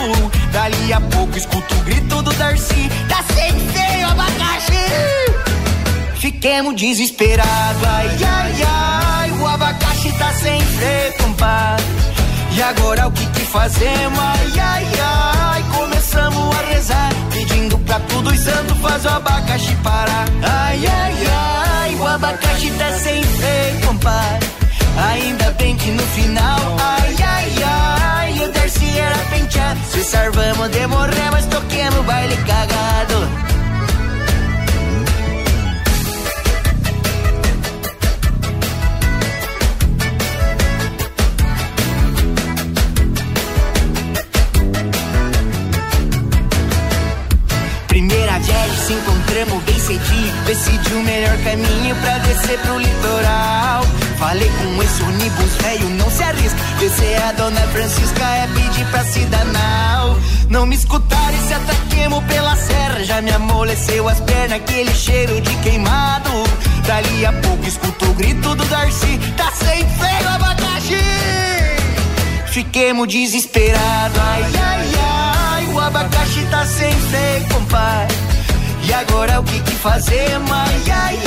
[0.51, 2.89] Dali a pouco escuto o grito do Darcy.
[3.07, 4.73] Tá sem feio, abacaxi!
[6.15, 9.31] Fiquemos desesperados, ai, ai, ai.
[9.31, 11.85] O abacaxi tá sem freio, compadre.
[12.51, 14.19] E agora o que que fazemos?
[14.19, 15.65] Ai, ai, ai.
[15.73, 20.25] Começamos a rezar, pedindo pra tudo os santos faz o abacaxi parar.
[20.43, 21.68] Ai, ai, ai.
[21.97, 24.47] O abacaxi tá sem freio, compadre.
[25.11, 28.39] Ainda bem que no final, ai, ai, ai.
[28.43, 29.79] O Darcy era penteado.
[29.91, 33.48] Se salvamos de morrer, mas toquemos baile cagado.
[49.89, 50.43] Cedinho.
[50.45, 53.83] Decidi o melhor caminho pra descer pro litoral.
[54.19, 56.59] Falei com esse ônibus velho, não se arrisca.
[56.79, 60.15] Descer a dona Francisca é pedir pra se danar.
[60.49, 63.03] Não me escutaram e se atraquemos pela serra.
[63.03, 66.29] Já me amoleceu as pernas, aquele cheiro de queimado.
[66.85, 69.19] Dali a pouco escuto o grito do Darcy.
[69.37, 70.95] Tá sem freio, abacaxi!
[72.47, 75.65] Fiquemos desesperados, ai, ai, ai.
[75.73, 78.28] O abacaxi tá sem freio, compadre.
[78.89, 80.51] E agora o que que fazemos?
[80.51, 81.19] Ai, ai,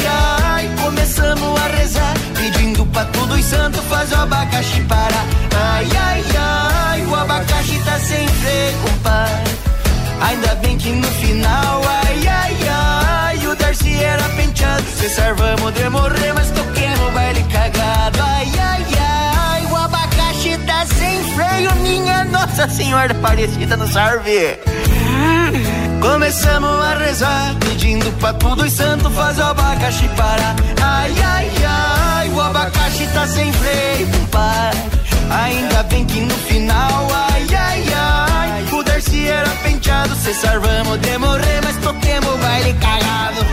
[0.42, 5.24] ai, começamos a rezar, pedindo pra todos os santos fazer o abacaxi parar.
[5.54, 9.52] Ai, ai, ai, o abacaxi tá sem freio, compadre.
[10.22, 14.84] Ainda bem que no final, ai, ai, ai, o Darcy era penteado.
[14.98, 18.18] Se servamos de morrer, mas toquemos baile cagado.
[18.22, 24.58] Ai, ai, ai, o abacaxi tá sem freio, minha Nossa Senhora Aparecida no serve.
[26.02, 30.56] Começamos a rezar, pedindo pra todos os santos fazer o abacaxi parar.
[30.82, 34.80] Ai, ai, ai, o abacaxi tá sem freio, compadre.
[35.30, 40.16] Ainda bem que no final, ai, ai, ai, o Darcy era penteado.
[40.16, 43.46] Se servamos de morrer, mas toquemos o baile cagado.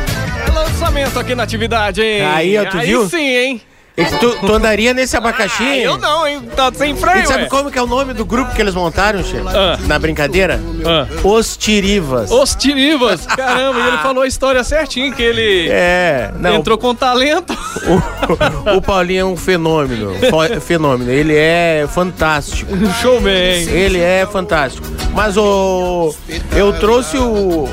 [0.52, 2.26] Lançamento aqui na atividade, hein?
[2.26, 3.08] Aí, ó, tu Aí viu?
[3.08, 3.62] sim, hein?
[3.98, 5.62] E Tu, tu andaria nesse abacaxi?
[5.64, 6.42] Ah, eu não, hein?
[6.56, 7.50] Tá sem freio, E sabe ué.
[7.50, 9.38] como que é o nome do grupo que eles montaram, Che?
[9.48, 9.78] Ah.
[9.88, 10.58] Na brincadeira?
[11.24, 12.32] Os Tirivas.
[12.32, 16.56] Os Tirivas, caramba, e ele falou a história certinho, que ele É, não.
[16.56, 17.54] entrou com talento.
[18.76, 20.14] O Paulinho é um fenômeno.
[20.62, 21.12] fenômeno.
[21.12, 22.72] Ele é fantástico.
[23.02, 23.68] Showman.
[23.70, 24.88] Ele é fantástico.
[25.14, 26.14] Mas o.
[26.56, 27.68] Eu trouxe o.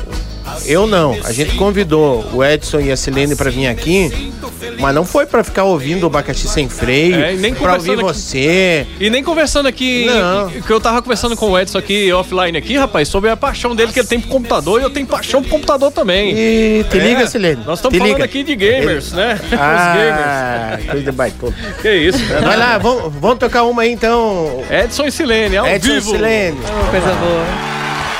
[0.65, 1.17] Eu não.
[1.23, 4.33] A gente convidou o Edson e a Silene pra vir aqui.
[4.79, 7.15] Mas não foi pra ficar ouvindo o abacaxi sem freio.
[7.15, 8.03] É, e nem pra ouvir aqui.
[8.03, 8.85] você.
[8.99, 10.49] E nem conversando aqui, Não.
[10.49, 13.91] que eu tava conversando com o Edson aqui, offline aqui, rapaz, sobre a paixão dele
[13.91, 16.31] que ele tem pro computador e eu tenho paixão pro computador também.
[16.37, 17.61] E te É, liga, Silene.
[17.65, 18.25] Nós estamos falando liga.
[18.25, 19.39] aqui de gamers, né?
[19.59, 20.97] Ah, coisa.
[20.99, 21.33] Os gamers.
[21.81, 22.19] Que isso.
[22.43, 24.63] Vai lá, vamos, vamos tocar uma aí então.
[24.69, 26.11] Edson e Silene, ao Edson e vivo.
[26.11, 26.57] Silene.
[26.91, 27.45] coisa boa.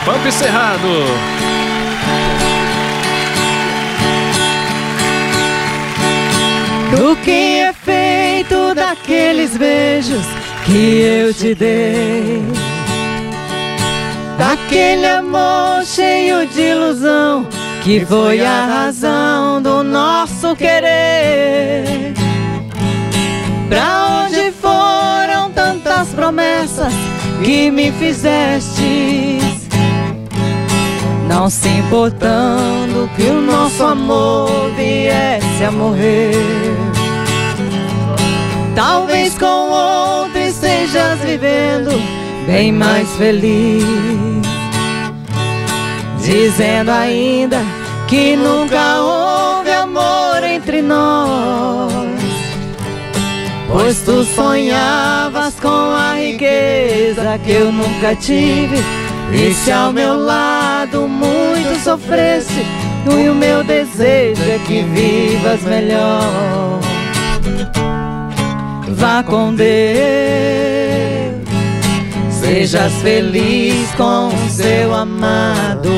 [0.05, 1.57] Pampa Cerrado.
[6.98, 10.26] Do que é feito daqueles beijos
[10.66, 12.41] que eu te dei?
[14.36, 17.48] Daquele amor cheio de ilusão
[17.84, 22.16] que foi a razão do nosso querer.
[23.70, 26.93] Pra onde foram tantas promessas
[27.43, 29.57] que me fizestes?
[31.28, 36.32] Não se importando que o nosso amor viesse a morrer.
[38.73, 41.91] Talvez com outro estejas vivendo
[42.45, 43.84] bem mais feliz.
[46.23, 47.59] Dizendo ainda
[48.07, 51.91] que nunca houve amor entre nós.
[53.69, 58.78] Pois tu sonhavas com a riqueza que eu nunca tive.
[59.34, 62.65] E se ao meu lado muito sofresse,
[63.05, 66.80] e o meu desejo é que vivas melhor.
[68.89, 69.67] Vá com Deus,
[72.32, 75.91] sejas feliz com o seu amado.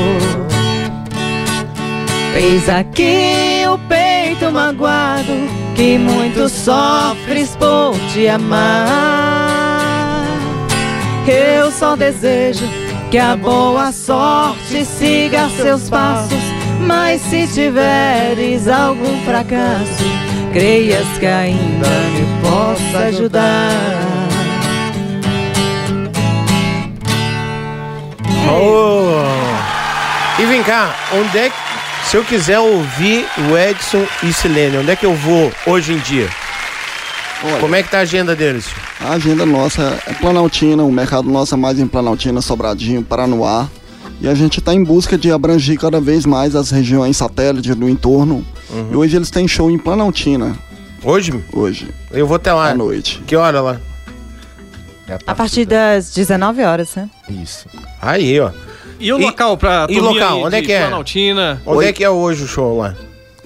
[2.32, 5.32] Fez aqui o peito magoado,
[5.74, 8.90] que muito sofres por te amar.
[11.26, 12.64] Eu só desejo
[13.10, 16.38] que a boa sorte siga seus passos,
[16.78, 20.04] mas se tiveres algum fracasso,
[20.52, 23.70] creias que ainda me possa ajudar.
[28.48, 30.40] Oh.
[30.40, 31.56] E vem cá, onde é que.
[32.04, 35.98] Se eu quiser ouvir o Edson e Silene, onde é que eu vou hoje em
[35.98, 36.28] dia?
[37.60, 38.68] Como é que tá a agenda deles?
[39.00, 43.66] A agenda nossa é Planaltina, o mercado nosso é mais em Planaltina, Sobradinho, Paranoá.
[44.20, 47.88] E a gente está em busca de abranger cada vez mais as regiões satélites do
[47.88, 48.44] entorno.
[48.92, 50.54] E hoje eles têm show em Planaltina.
[51.02, 51.32] Hoje?
[51.52, 51.88] Hoje.
[52.10, 52.70] Eu vou até lá.
[52.70, 53.22] À noite.
[53.26, 53.80] Que hora lá?
[55.26, 57.08] A partir das 19 horas, né?
[57.28, 57.66] Isso.
[58.00, 58.50] Aí, ó.
[59.00, 60.80] E o local pra E local, aí onde é que é?
[60.82, 61.62] Planaltina?
[61.64, 62.94] Onde é que é hoje o show lá?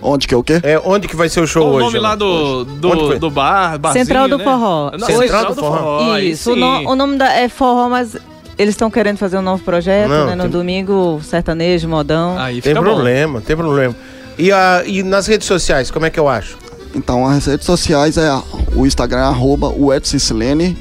[0.06, 0.60] Onde que é o quê?
[0.62, 1.86] É, onde que vai ser o show Qual o hoje?
[1.86, 4.44] nome lá do, do, do bar, barzinho, Central do né?
[4.44, 4.90] Forró.
[4.98, 6.18] Não, Central do Forró.
[6.18, 8.14] Isso, o, no- o nome da, é Forró, mas
[8.58, 10.34] eles estão querendo fazer um novo projeto, Não, né?
[10.34, 12.38] No tem- domingo, sertanejo, modão.
[12.38, 12.82] Aí Tem bom.
[12.82, 13.96] problema, tem problema.
[14.38, 16.58] E, a, e nas redes sociais, como é que eu acho?
[16.94, 18.30] Então as redes sociais é
[18.76, 20.76] o Instagram é arroba o Edson Silene.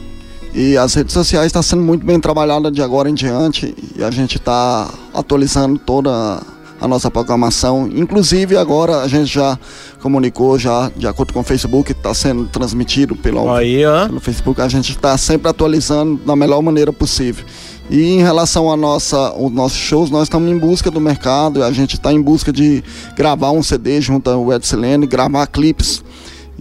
[0.54, 3.74] E as redes sociais estão sendo muito bem trabalhadas de agora em diante.
[3.98, 6.40] E a gente está atualizando toda
[6.84, 7.90] a nossa programação.
[7.96, 9.58] Inclusive agora a gente já
[10.02, 14.08] comunicou já de acordo com o Facebook, está sendo transmitido pelo, Aí, ó.
[14.08, 14.60] pelo Facebook.
[14.60, 17.46] A gente está sempre atualizando da melhor maneira possível.
[17.90, 21.64] E em relação a nossa, os nossos shows, nós estamos em busca do mercado.
[21.64, 22.84] A gente está em busca de
[23.16, 26.04] gravar um CD junto ao Ed Silene, gravar clipes.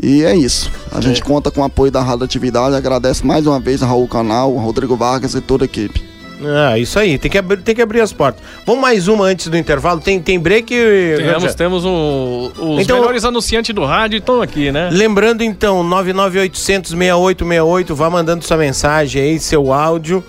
[0.01, 0.71] E é isso.
[0.93, 2.77] A gente conta com o apoio da Rádio Atividade.
[2.77, 6.12] Agradece mais uma vez a Raul Canal, Rodrigo Vargas e toda a equipe.
[6.45, 8.43] Ah, isso aí, tem que, abrir, tem que abrir as portas.
[8.67, 10.01] Vamos mais uma antes do intervalo.
[10.01, 10.75] Tem, tem break?
[11.17, 14.89] Temos, temos um- os Então- melhores anunciantes do rádio estão aqui, né?
[14.93, 20.23] Lembrando então, 998006868, vá mandando sua mensagem aí, seu áudio,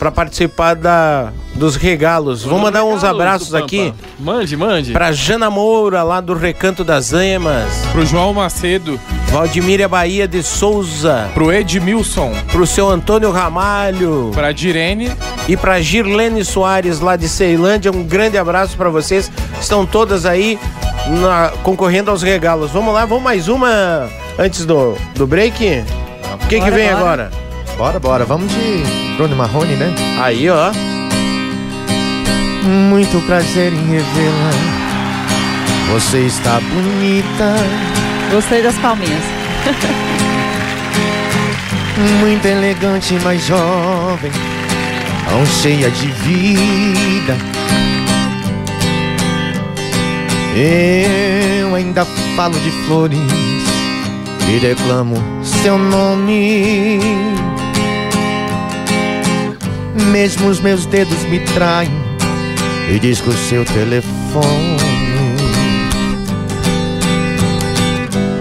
[0.00, 2.42] pra participar da, dos regalos.
[2.42, 4.92] Vou mandar uns abraços aqui Mande, mande.
[4.92, 7.40] pra Jana Moura, lá do Recanto das Anhas.
[7.92, 8.98] Pro João Macedo.
[9.28, 11.28] Valdemíria Bahia de Souza.
[11.34, 12.32] Pro Edmilson.
[12.50, 14.30] Pro seu Antônio Ramalho.
[14.34, 15.12] Pra Direne.
[15.46, 17.92] E pra Girlene Soares, lá de Ceilândia.
[17.92, 19.30] Um grande abraço pra vocês.
[19.60, 20.58] Estão todas aí
[21.20, 22.70] na- concorrendo aos regalos.
[22.70, 25.84] Vamos lá, vamos mais uma antes do, do break?
[26.42, 27.30] O que, que Bora, vem agora?
[27.80, 28.24] Bora, bora.
[28.26, 28.82] Vamos de
[29.16, 29.94] Bruno Marrone, né?
[30.22, 30.70] Aí, ó.
[32.62, 34.50] Muito prazer em revê-la.
[35.90, 37.54] Você está bonita.
[38.30, 39.22] Gostei das palminhas.
[42.20, 44.30] Muito elegante, mas jovem.
[45.26, 47.34] Tão cheia de vida.
[50.54, 52.04] Eu ainda
[52.36, 53.18] falo de flores
[54.54, 57.00] e declamo seu nome.
[59.94, 61.90] Mesmo os meus dedos me traem
[62.88, 64.80] e diz que o seu telefone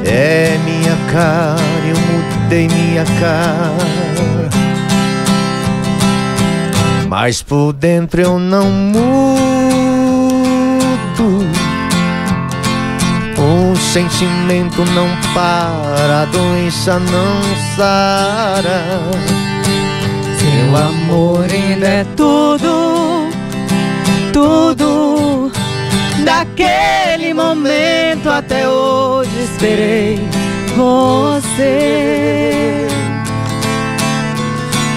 [0.04, 4.50] é minha cara, eu mudei minha cara.
[7.08, 9.00] Mas por dentro eu não mudo.
[13.38, 17.41] O sentimento não para, a doença não
[17.76, 19.49] sara.
[20.60, 23.30] Seu amor ainda é tudo,
[24.34, 25.49] tudo.
[26.26, 30.20] Daquele momento até hoje esperei
[30.76, 32.10] você.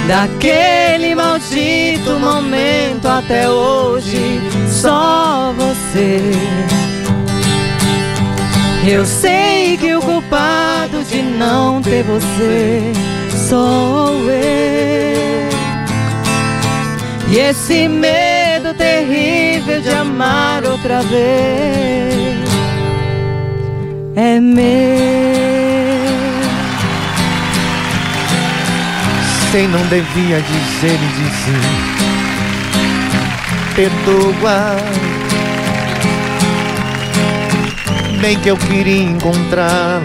[0.09, 6.21] Daquele maldito momento até hoje, só você.
[8.85, 12.93] Eu sei que o culpado de não ter você
[13.49, 15.52] sou eu.
[17.33, 22.45] E esse medo terrível de amar outra vez
[24.15, 25.33] é meu.
[29.51, 31.61] Sei não devia dizer e dizer
[33.77, 34.77] Perdoa
[38.21, 40.03] Bem que eu queria encontrá-la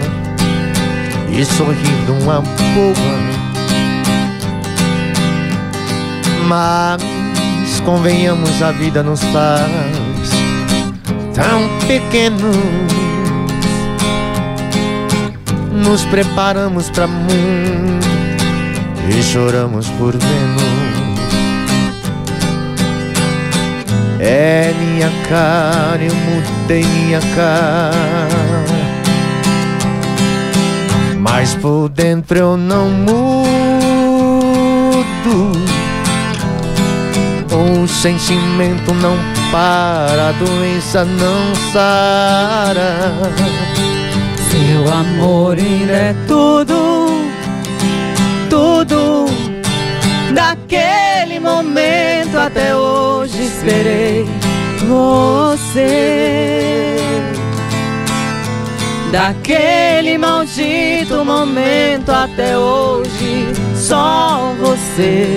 [1.30, 3.38] E sorrir de uma boa
[6.46, 7.17] Mas
[7.88, 10.28] convenhamos a vida nos faz
[11.34, 12.54] Tão pequenos
[15.72, 18.06] Nos preparamos para muito
[19.10, 20.62] e choramos por Vênus.
[24.20, 28.66] É minha cara, eu mudei minha cara.
[31.18, 33.48] Mas por dentro eu não mudo.
[37.80, 39.16] O sentimento não
[39.52, 43.12] para, a doença não sara.
[44.50, 47.22] Seu amor ainda é tudo,
[48.50, 49.26] tudo.
[50.34, 54.26] Daquele momento até hoje esperei
[54.88, 56.96] você.
[59.12, 65.36] Daquele maldito momento até hoje, só você.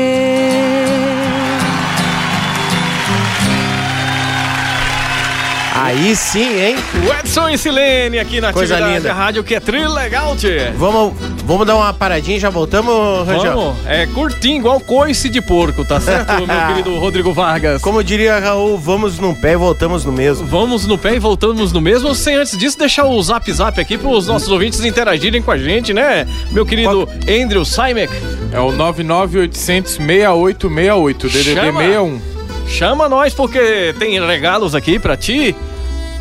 [5.91, 6.77] Aí sim, hein?
[7.05, 9.09] O Edson e Silene aqui na Coisa atividade linda.
[9.09, 10.71] da rádio que é trilegal, tchê.
[10.77, 11.11] Vamos,
[11.43, 13.53] vamos dar uma paradinha e já voltamos, Rangel?
[13.53, 17.81] Vamos, é curtinho, igual coice de porco, tá certo, meu querido Rodrigo Vargas?
[17.81, 20.47] Como diria Raul, vamos num pé e voltamos no mesmo.
[20.47, 23.97] Vamos no pé e voltamos no mesmo, sem antes disso deixar o zap zap aqui
[23.97, 26.25] para os nossos ouvintes interagirem com a gente, né?
[26.51, 28.13] Meu querido Andrew Simek.
[28.53, 31.81] É o 99800 6868, DDD Chama.
[31.81, 32.21] 61.
[32.69, 35.53] Chama nós porque tem regalos aqui pra ti.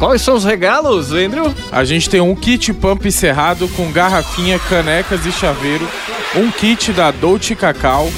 [0.01, 1.55] Quais são os regalos, Andrew?
[1.71, 5.87] A gente tem um kit pump cerrado com garrafinha, canecas e chaveiro,
[6.35, 8.11] um kit da Dolce Cacau,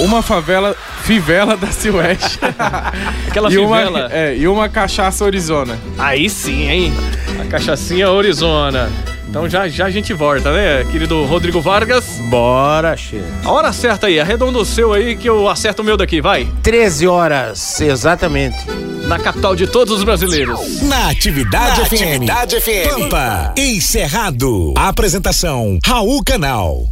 [0.00, 2.38] uma favela, fivela da Silvestre.
[3.26, 4.08] Aquela e uma, fivela.
[4.12, 5.78] é, e uma cachaça Arizona.
[5.98, 6.92] Aí sim, hein?
[7.40, 8.90] A cachaçinha Arizona.
[9.30, 12.04] Então já, já a gente volta, né, querido Rodrigo Vargas?
[12.28, 13.22] Bora, che.
[13.44, 16.48] A hora certa aí, arredonda o seu aí que eu acerto o meu daqui, vai.
[16.64, 18.58] 13 horas, exatamente.
[19.06, 20.82] Na capital de todos os brasileiros.
[20.82, 21.92] Na Atividade Na FM.
[21.92, 22.88] Atividade FM.
[22.88, 23.54] Pampa.
[23.56, 24.74] Encerrado.
[24.76, 26.84] Apresentação: Raul Canal.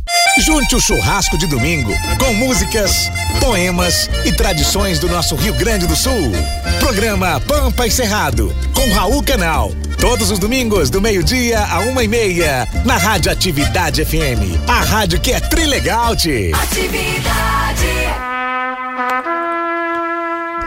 [0.46, 3.10] Junte o churrasco de domingo com músicas,
[3.40, 6.32] poemas e tradições do nosso Rio Grande do Sul.
[6.78, 9.72] Programa Pampa Encerrado com Raul Canal.
[10.00, 14.56] Todos os domingos, do meio-dia a uma e meia, na Rádio Atividade FM.
[14.68, 16.52] A rádio que é trilegal, tchê.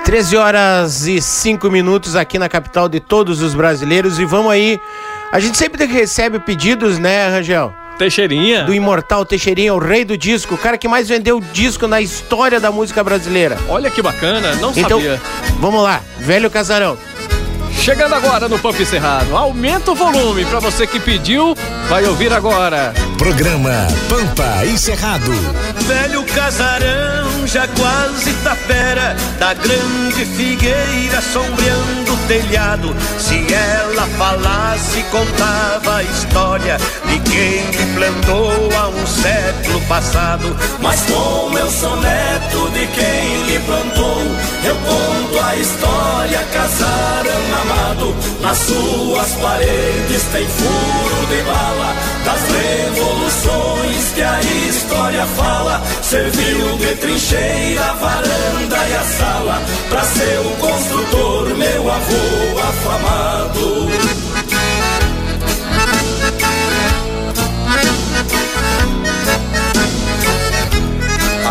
[0.04, 4.80] 13 horas e 5 minutos aqui na capital de todos os brasileiros e vamos aí.
[5.32, 7.74] A gente sempre recebe pedidos, né, Rangel?
[7.98, 8.64] Teixeirinha.
[8.66, 12.60] Do imortal Teixeirinha, o rei do disco, o cara que mais vendeu disco na história
[12.60, 13.58] da música brasileira.
[13.70, 15.22] Olha que bacana, não Então, sabia.
[15.60, 16.98] vamos lá, velho casarão.
[17.74, 19.36] Chegando agora no Pampa Encerrado.
[19.36, 21.56] Aumenta o volume pra você que pediu,
[21.90, 22.94] vai ouvir agora.
[23.18, 25.32] Programa Pampa Encerrado.
[25.88, 31.81] Velho casarão já quase tapera Da grande figueira sombreando
[32.32, 40.56] telhado Se ela falasse contava a história De quem me plantou há um século passado.
[40.82, 44.22] Mas como eu sou neto de quem lhe plantou,
[44.64, 48.16] eu conto a história casarão amado.
[48.42, 51.91] Nas suas paredes tem furo de bala
[52.26, 55.82] das revoluções que a história fala.
[56.02, 63.92] Serviu de trincheira, a varanda e a sala pra seu construtor, meu avô afamado.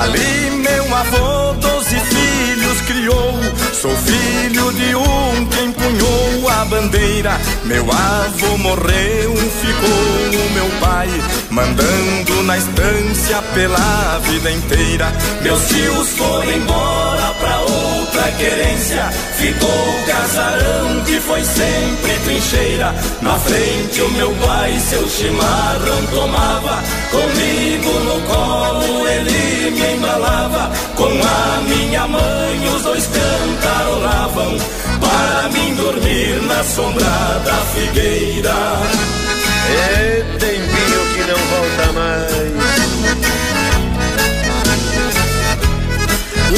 [0.02, 1.39] Ali meu avô
[3.00, 3.34] criou.
[3.72, 7.40] Sou filho de um que empunhou a bandeira.
[7.64, 11.08] Meu avô morreu, ficou o meu pai
[11.50, 15.12] Mandando na estância pela vida inteira.
[15.42, 17.89] Meus tios foram embora pra outra
[18.40, 19.04] querência.
[19.36, 22.94] Ficou o casarão que foi sempre trincheira.
[23.20, 26.82] Na frente o meu pai seu chimarrão tomava.
[27.10, 30.70] Comigo no colo ele me embalava.
[30.96, 34.58] Com a minha mãe os dois cantarolavam.
[35.00, 38.54] Para mim dormir na sombra da figueira.
[39.70, 42.50] É tempinho que não volta mais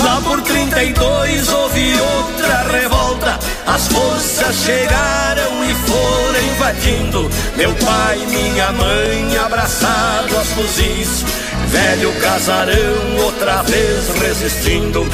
[0.02, 0.40] Lá por
[0.82, 3.38] 32 houve outra revolta.
[3.66, 7.30] As forças chegaram e foram invadindo.
[7.56, 11.24] Meu pai minha mãe abraçados aos fuzis.
[11.68, 15.06] Velho casarão outra vez resistindo.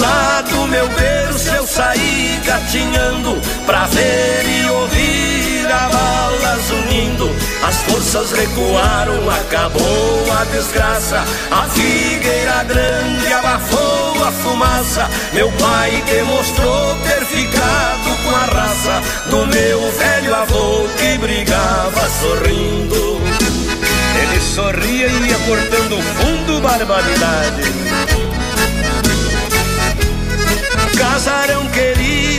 [0.00, 5.29] Lá do meu berço eu saí gatinhando pra ver e ouvir
[5.70, 7.30] a balas unindo.
[7.62, 11.24] As forças recuaram, acabou a desgraça.
[11.50, 15.08] A figueira grande abafou a fumaça.
[15.32, 23.20] Meu pai demonstrou ter ficado com a raça do meu velho avô que brigava sorrindo.
[24.22, 27.62] Ele sorria e ia cortando fundo barbaridade
[30.96, 32.29] Casarão querido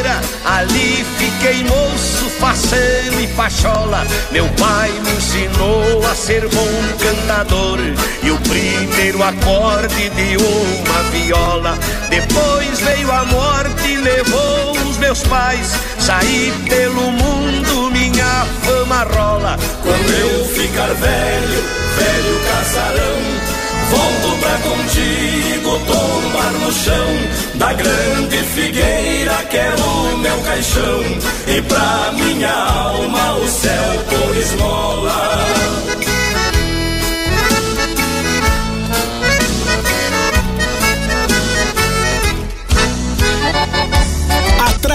[0.00, 4.06] figueira Ali fiquei moço, faceiro e pachola.
[4.30, 7.78] Meu pai me ensinou a ser bom cantador.
[8.22, 11.78] E o primeiro acorde de uma viola.
[12.08, 15.72] Depois veio a morte e levou os meus pais.
[15.98, 19.56] Saí pelo mundo, minha fama rola.
[19.82, 21.64] Quando eu ficar velho,
[21.96, 23.49] velho casarão,
[23.90, 27.08] volto pra contigo tomar no chão
[27.54, 31.00] da grande figueira que é o meu caixão
[31.46, 36.09] e pra minha alma o céu por esmola.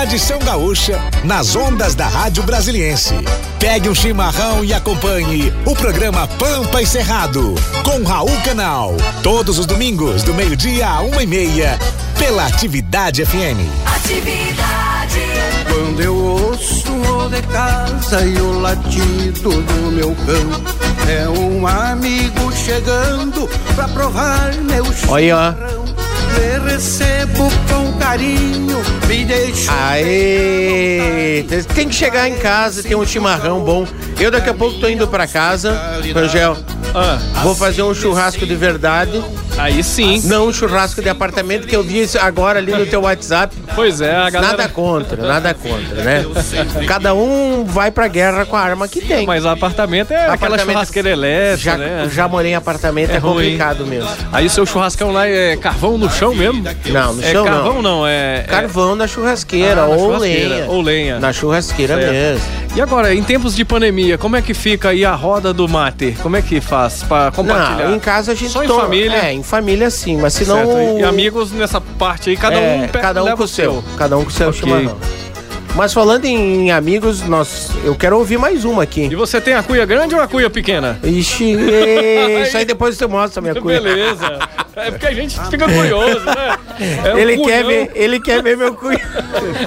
[0.05, 3.15] Tradição gaúcha nas ondas da Rádio Brasiliense.
[3.59, 8.95] Pegue um chimarrão e acompanhe o programa Pampa e Cerrado com Raul Canal.
[9.23, 11.79] Todos os domingos, do meio-dia a uma e meia,
[12.19, 13.65] pela Atividade FM.
[15.67, 22.51] Quando eu ouço o de casa e o latido do meu cão É um amigo
[22.53, 25.57] chegando pra provar meu Olha,
[26.35, 28.77] Me recebo com carinho,
[29.07, 31.45] me deixa Aê!
[31.73, 33.85] Tem que chegar em casa ter um chimarrão bom.
[34.19, 35.79] Eu daqui a pouco tô indo pra casa,
[36.13, 36.57] Rangel.
[36.93, 37.19] Ah.
[37.43, 39.21] Vou fazer um churrasco de verdade.
[39.57, 40.21] Aí sim.
[40.25, 43.55] Não um churrasco de apartamento que eu vi isso agora ali no teu WhatsApp.
[43.73, 44.57] Pois é, a galera...
[44.57, 46.25] Nada contra, nada contra, né?
[46.87, 49.25] Cada um vai pra guerra com a arma que tem.
[49.25, 52.09] Mas apartamento é aquela churrasqueira elétrica, Já, né?
[52.11, 54.09] já morei em apartamento, é, É complicado mesmo.
[54.31, 56.63] Aí seu churrascão lá é carvão no chão mesmo?
[56.87, 57.99] Não, no é chão carvão não.
[57.99, 58.43] não, é...
[58.47, 60.65] Carvão na churrasqueira, Ah, na ou churrasqueira, lenha.
[60.69, 61.19] ou lenha.
[61.19, 62.11] Na churrasqueira Certo.
[62.11, 62.65] mesmo.
[62.75, 66.13] E agora, em tempos de pandemia, como é que fica aí a roda do mate?
[66.21, 67.87] Como é que faz pra compartilhar?
[67.87, 69.15] Não, em casa a gente Só em toma- família?
[69.15, 70.97] É, em família sim, mas se não.
[70.99, 73.83] E amigos nessa parte aí, cada É, um cada um com o seu.
[73.97, 74.59] Cada um com o seu Ok.
[74.61, 74.97] chimarrão.
[75.75, 79.09] Mas falando em amigos, nós, eu quero ouvir mais uma aqui.
[79.11, 80.97] E você tem a cuia grande ou a cuia pequena?
[81.03, 81.51] Ixi,
[82.47, 83.81] isso aí depois você mostra a minha cuia.
[83.81, 84.39] Beleza.
[84.73, 86.57] É porque a gente fica curioso, né?
[86.79, 88.99] É ele, quer ver, ele quer ver meu cunho.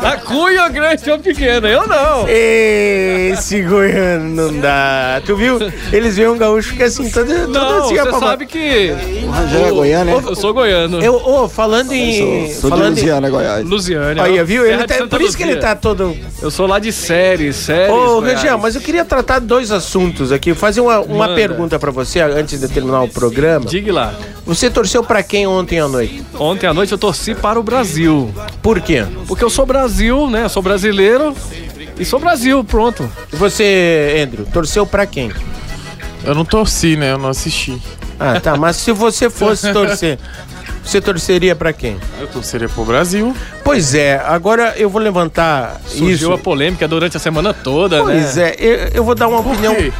[0.02, 1.68] A cuia grande ou pequena?
[1.68, 2.26] Eu não.
[2.28, 5.20] Esse goiano não dá.
[5.24, 5.58] Tu viu?
[5.92, 8.92] Eles veem um gaúcho que é assim, todo, todo Não, assim, você sabe que...
[9.24, 10.22] O Rangel é goiano, né?
[10.28, 11.00] Eu sou goiano.
[11.02, 12.52] Eu, ô, falando em.
[12.52, 13.64] Sou de falando em- Lusiana, Goiás.
[13.66, 14.22] Lusiana.
[14.22, 14.66] Olha, viu?
[14.66, 16.16] Ele de tá, por isso que ele tá todo.
[16.42, 17.90] Eu sou lá de séries, séries.
[17.94, 18.38] Ô, Goiás.
[18.42, 20.54] Região, mas eu queria tratar dois assuntos aqui.
[20.54, 21.34] Fazer uma, uma Manda.
[21.34, 23.64] pergunta pra você antes de terminar o programa.
[23.66, 24.14] Diga lá.
[24.46, 26.22] Você torceu pra quem ontem à noite?
[26.38, 28.32] Ontem à noite eu torci para o Brasil.
[28.62, 29.04] Por quê?
[29.26, 30.44] Porque eu sou Brasil, né?
[30.44, 31.34] Eu sou brasileiro
[31.98, 33.08] e sou Brasil, pronto.
[33.32, 35.32] E você, Andrew, torceu pra quem?
[36.24, 37.12] Eu não torci, né?
[37.12, 37.80] Eu não assisti.
[38.20, 38.56] Ah, tá.
[38.56, 40.18] Mas se você fosse torcer,
[40.84, 41.96] você torceria pra quem?
[42.20, 43.34] Eu torceria pro Brasil.
[43.64, 46.32] Pois é, agora eu vou levantar Surgiu isso.
[46.32, 48.50] a polêmica durante a semana toda, Pois né?
[48.50, 49.74] é, eu, eu vou dar uma opinião.
[49.74, 49.92] quê?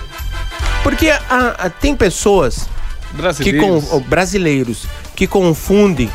[0.83, 1.21] Porque a-
[1.59, 2.69] a- tem pessoas
[3.11, 3.85] que Brasileiros.
[3.89, 6.11] com, brasileiros que confundem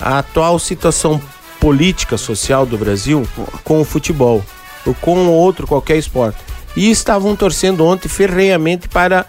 [0.00, 1.20] a atual situação
[1.60, 3.28] política social do Brasil
[3.62, 4.42] com o futebol
[4.86, 6.38] ou com outro qualquer esporte.
[6.76, 9.26] E estavam torcendo ontem ferreamente para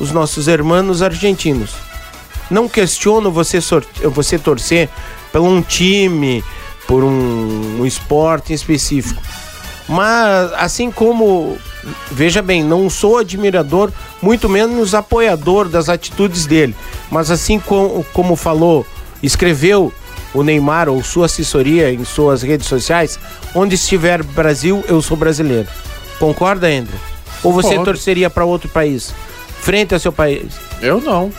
[0.00, 1.70] os nossos irmãos argentinos.
[2.50, 3.58] Não questiono você,
[4.04, 4.88] você torcer
[5.30, 6.42] por um time,
[6.86, 9.20] por um, um esporte em específico.
[9.88, 11.56] Mas assim como,
[12.10, 13.90] veja bem, não sou admirador,
[14.20, 16.74] muito menos apoiador das atitudes dele.
[17.10, 18.86] Mas assim como, como falou,
[19.22, 19.92] escreveu
[20.34, 23.18] o Neymar ou sua assessoria em suas redes sociais,
[23.54, 25.68] onde estiver Brasil, eu sou brasileiro.
[26.18, 26.96] Concorda, André?
[27.42, 27.92] Ou você Concordo.
[27.92, 29.14] torceria para outro país?
[29.60, 30.54] Frente ao seu país?
[30.80, 31.32] Eu não.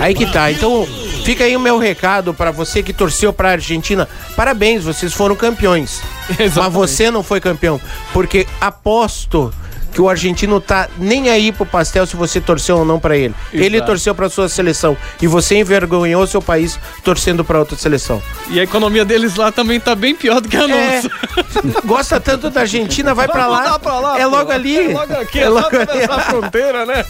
[0.00, 0.50] Aí que tá.
[0.50, 0.86] Então,
[1.24, 4.08] fica aí o meu recado para você que torceu para a Argentina.
[4.34, 6.00] Parabéns, vocês foram campeões.
[6.38, 7.80] Mas você não foi campeão,
[8.12, 9.52] porque aposto
[9.92, 13.34] que o argentino tá nem aí pro pastel se você torceu ou não para ele.
[13.52, 13.90] Ele Exato.
[13.90, 18.22] torceu para sua seleção e você envergonhou seu país torcendo para outra seleção.
[18.48, 21.10] E a economia deles lá também tá bem pior do que a É, nossa.
[21.84, 23.78] gosta tanto da Argentina, vai para lá.
[23.78, 24.28] lá, É pô.
[24.36, 24.90] logo ali.
[24.90, 26.04] É logo aqui, É é logo ali.
[26.08, 27.04] a fronteira, né?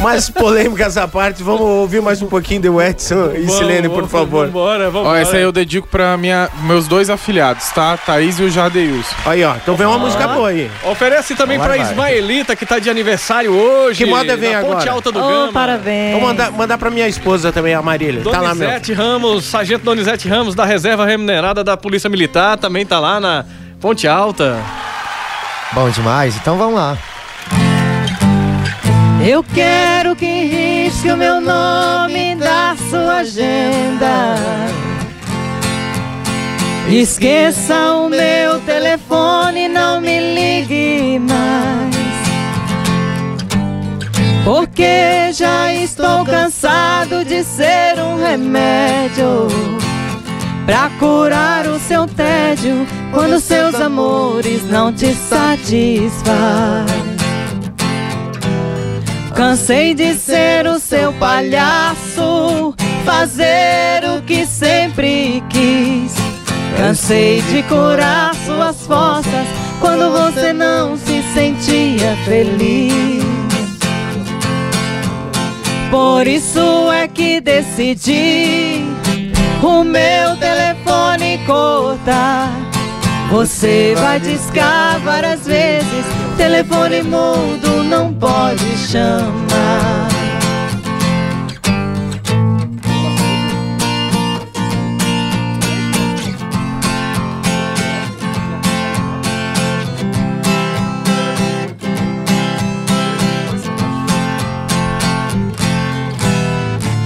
[0.00, 4.46] Mas polêmicas à parte, vamos ouvir mais um pouquinho de Edson e Silene, por favor.
[4.46, 5.08] Vambora, vambora.
[5.10, 7.96] Ó, essa aí eu dedico pra minha, meus dois afilhados, tá?
[7.96, 9.14] Thaís e o Jadeilson.
[9.24, 10.70] Aí, ó, então vem uma música boa aí.
[10.84, 12.18] Oferece também Agora pra vai.
[12.18, 14.04] Ismaelita, que tá de aniversário hoje.
[14.04, 14.90] Que moda vem na Ponte agora?
[14.92, 15.52] Alta do Oh, Gama.
[15.52, 16.12] parabéns.
[16.12, 18.22] Vou mandar, mandar pra minha esposa também, a Marília.
[18.22, 18.66] Tá lá, meu.
[18.68, 23.44] Donizete Ramos, Sargento Donizete Ramos, da Reserva Remunerada da Polícia Militar, também tá lá na
[23.80, 24.58] Ponte Alta.
[25.72, 26.96] Bom demais, então vamos lá.
[29.24, 34.34] Eu quero que risque o meu nome da sua agenda.
[36.90, 41.91] Esqueça o meu telefone, não me ligue mais.
[44.44, 49.46] Porque já estou cansado de ser um remédio
[50.66, 57.12] pra curar o seu tédio quando seus amores não te satisfazem.
[59.32, 62.74] Cansei de ser o seu palhaço,
[63.04, 66.14] fazer o que sempre quis.
[66.76, 69.46] Cansei de curar suas forças
[69.80, 73.21] quando você não se sentia feliz.
[75.92, 78.82] Por isso é que decidi
[79.62, 82.48] o meu telefone cortar.
[83.30, 86.06] Você vai discar várias vezes,
[86.38, 90.11] telefone mudo não pode chamar.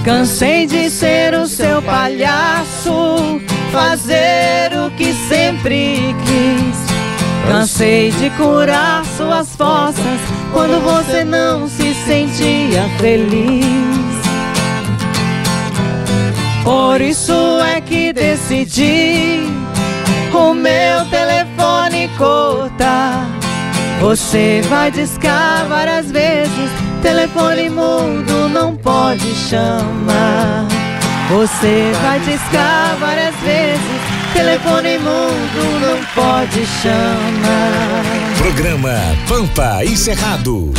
[0.06, 3.40] Cansei de ser o seu palhaço,
[3.72, 7.50] fazer o que sempre quis.
[7.50, 10.20] Cansei de curar suas forças
[10.52, 13.66] quando você não se sentia feliz.
[16.62, 19.40] Por isso é que decidi
[20.32, 23.26] o meu telefone cortar.
[24.00, 26.70] Você vai discar várias vezes,
[27.06, 30.66] telefone mudo não pode chamar.
[31.30, 33.80] Você vai discar várias vezes,
[34.32, 38.02] telefone mudo não pode chamar.
[38.38, 38.90] Programa
[39.28, 40.72] Pampa e Cerrado.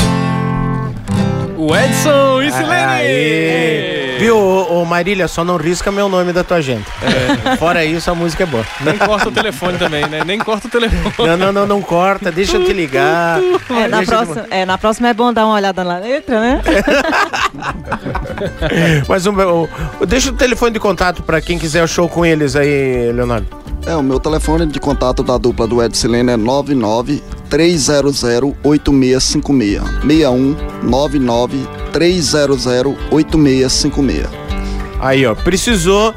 [1.56, 4.07] O Edson e Silene.
[4.20, 6.84] Viu, ô, ô, Marília, só não risca meu nome da tua agenda.
[7.58, 8.66] Fora isso, a música é boa.
[8.82, 10.24] Nem corta o telefone também, né?
[10.26, 11.14] Nem corta o telefone.
[11.30, 13.40] Não, não, não, não corta, deixa eu te ligar.
[13.70, 16.40] É, na eu te- próxima, é, na próxima é bom dar uma olhada na letra,
[16.40, 16.62] né?
[19.08, 19.34] Mas um,
[20.08, 23.48] deixa o telefone de contato pra quem quiser o show com eles aí, Leonardo.
[23.86, 28.24] É, o meu telefone de contato da dupla do Ed Silene é 99 300
[28.62, 29.82] 8656.
[30.02, 31.66] 61 99
[31.98, 32.66] 300
[33.12, 34.28] 8656.
[35.00, 36.14] Aí, ó, precisou.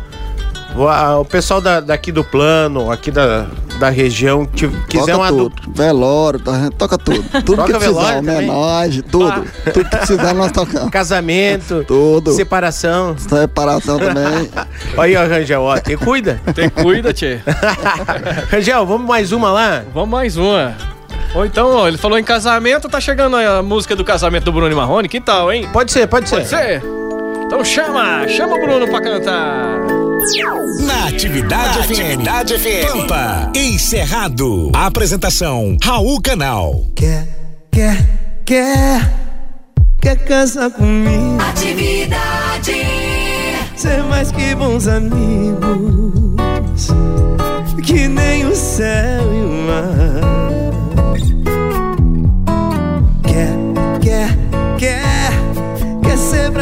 [0.76, 3.46] O, a- o pessoal da- daqui do plano, aqui da,
[3.80, 5.52] da região, que quiser toca uma tudo.
[5.74, 7.24] Velório, tá- toca tudo.
[7.42, 9.44] Tudo Toca que precisar, homenagem, tudo.
[9.74, 10.90] Tudo que precisar nós tocamos.
[10.90, 12.30] Casamento, tudo.
[12.34, 13.16] separação.
[13.18, 14.48] Separação também.
[14.96, 16.40] Aí, ó, Rangel, ó, te cuida.
[16.54, 17.40] Te cuida, tchê.
[18.50, 19.82] Rangel, vamos mais uma lá?
[19.92, 20.76] Vamos mais uma.
[21.34, 24.52] Ou então, ó, ele falou em casamento, tá chegando aí a música do casamento do
[24.52, 25.68] Bruno e Marrone, que tal, hein?
[25.72, 26.36] Pode ser, pode ser.
[26.36, 26.82] Pode ser?
[27.44, 29.78] Então chama, chama o Bruno pra cantar.
[30.86, 31.90] Na Atividade FM.
[31.90, 32.86] Atividade FM.
[32.92, 34.70] Pampa e Cerrado.
[34.74, 36.84] Apresentação Raul Canal.
[36.94, 37.26] Quer,
[37.72, 37.96] quer,
[38.44, 39.12] quer,
[40.00, 41.38] quer casar comigo?
[41.48, 42.74] Atividade.
[43.76, 45.62] Ser mais que bons amigos,
[47.82, 50.39] que nem o céu e o mar.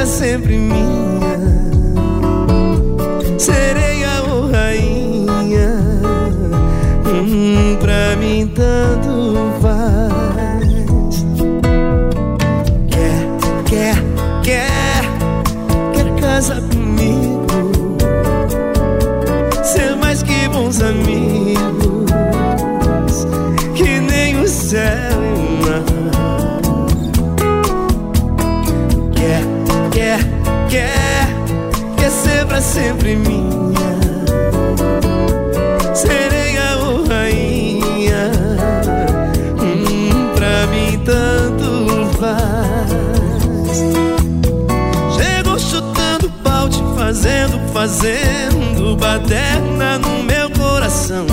[0.08, 1.07] Sempre minha.
[47.88, 51.24] Fazendo, baderna no meu coração.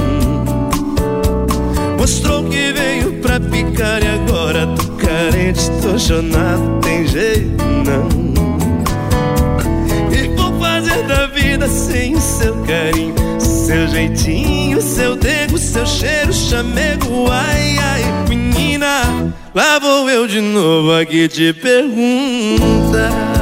[1.99, 8.07] Mostrou que veio pra picar e agora tô carente, tô chonado, tem jeito não.
[10.13, 16.31] E vou fazer da vida sem o seu carinho, seu jeitinho, seu dedo, seu cheiro,
[16.31, 19.33] chamego, ai ai, menina.
[19.53, 23.34] Lá vou eu de novo aqui te perguntar.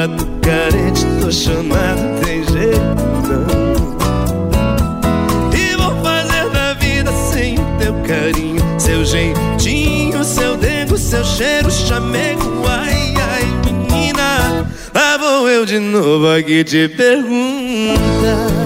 [0.00, 2.80] Agora tô carente, tô chonado, tem jeito
[3.28, 3.98] não.
[5.52, 11.70] E vou fazer da vida sem o teu carinho, seu jeitinho, seu dedo, seu cheiro,
[11.70, 14.66] chamego, ai, ai, menina.
[14.94, 18.59] Lá vou eu de novo aqui te perguntar.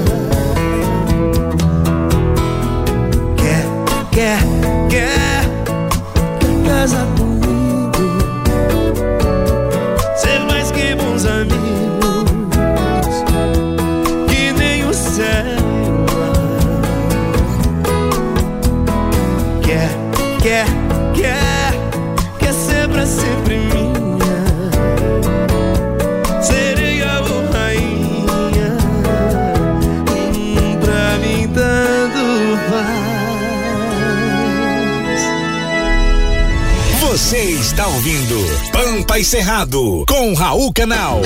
[39.05, 41.21] Pampa e Cerrado com Raul Canal.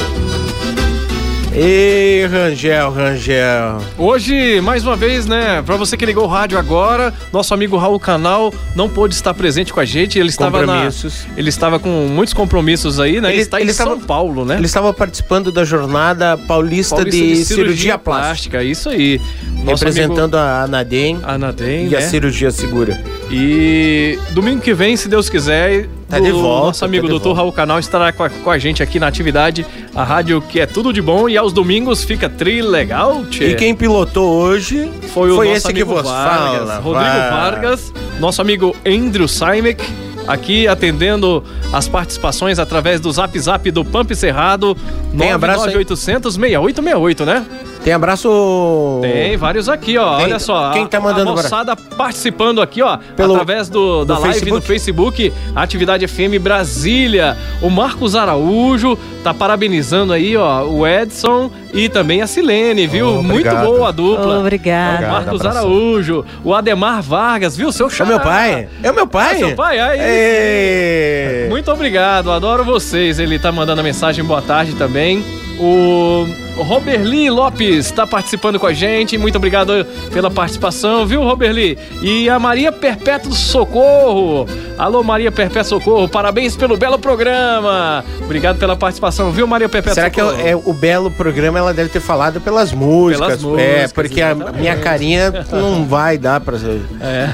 [1.54, 3.78] Ei, Rangel, Rangel.
[3.96, 8.00] Hoje, mais uma vez, né, pra você que ligou o rádio agora, nosso amigo Raul
[8.00, 10.88] Canal não pôde estar presente com a gente, ele estava na,
[11.36, 13.32] ele estava com muitos compromissos aí, né?
[13.32, 14.56] Ele, está em São Paulo, né?
[14.56, 18.62] Ele estava participando da jornada paulista, Paulista de, cirurgia, plástica.
[18.62, 19.20] isso aí.
[19.64, 22.06] Nosso representando a Anadem, Anadem e a né?
[22.06, 23.00] cirurgia segura.
[23.30, 27.52] E domingo que vem, se Deus quiser, Tá de volta, nosso amigo tá doutor Raul
[27.52, 30.90] Canal estará com a, com a gente aqui na atividade, a rádio que é tudo
[30.90, 33.50] de bom e aos domingos fica tri legal, tchê.
[33.50, 37.30] E quem pilotou hoje foi o foi nosso esse que amigo Vargas, fala, Rodrigo vai.
[37.30, 39.84] Vargas, nosso amigo Andrew Saimek,
[40.26, 41.44] aqui atendendo
[41.74, 44.74] as participações através do Zap Zap do Pamp Cerrado,
[45.16, 45.74] Tem abraço aí?
[45.74, 47.46] 9800 6868, né?
[47.88, 48.98] Tem abraço.
[49.00, 50.16] Tem vários aqui, ó.
[50.16, 50.72] Tem- Olha só.
[50.72, 51.42] quem a- tá mandando A agora?
[51.44, 52.98] moçada participando aqui, ó.
[53.16, 54.54] Pelo- através do, da do live Facebook?
[54.54, 57.34] no Facebook, Atividade FM Brasília.
[57.62, 63.08] O Marcos Araújo tá parabenizando aí, ó, o Edson e também a Silene, viu?
[63.08, 63.64] Oh, Muito obrigado.
[63.64, 64.38] boa a dupla.
[64.40, 65.04] Obrigada.
[65.04, 65.70] É o Marcos Obrigado, abração.
[65.70, 67.72] Araújo, o Ademar Vargas, viu?
[67.72, 68.10] Seu É xará.
[68.10, 68.68] meu pai?
[68.82, 69.34] É o meu pai?
[69.36, 71.48] É seu pai, aí.
[71.48, 73.18] Muito obrigado, adoro vocês.
[73.18, 75.24] Ele tá mandando a mensagem boa tarde também.
[75.60, 76.26] O
[76.56, 79.18] Roberli Lopes está participando com a gente.
[79.18, 81.78] Muito obrigado pela participação, viu, Roberli?
[82.02, 84.46] E a Maria Perpétuo Socorro.
[84.78, 86.08] Alô, Maria Perpétuo Socorro.
[86.08, 88.04] Parabéns pelo belo programa.
[88.22, 90.40] Obrigado pela participação, viu, Maria Perpétuo Será que Socorro?
[90.40, 93.38] é, é o belo programa ela deve ter falado pelas músicas?
[93.42, 94.60] Pelas é, músicas, porque a exatamente.
[94.60, 96.78] minha carinha não vai dar pra ser.
[97.00, 97.28] É.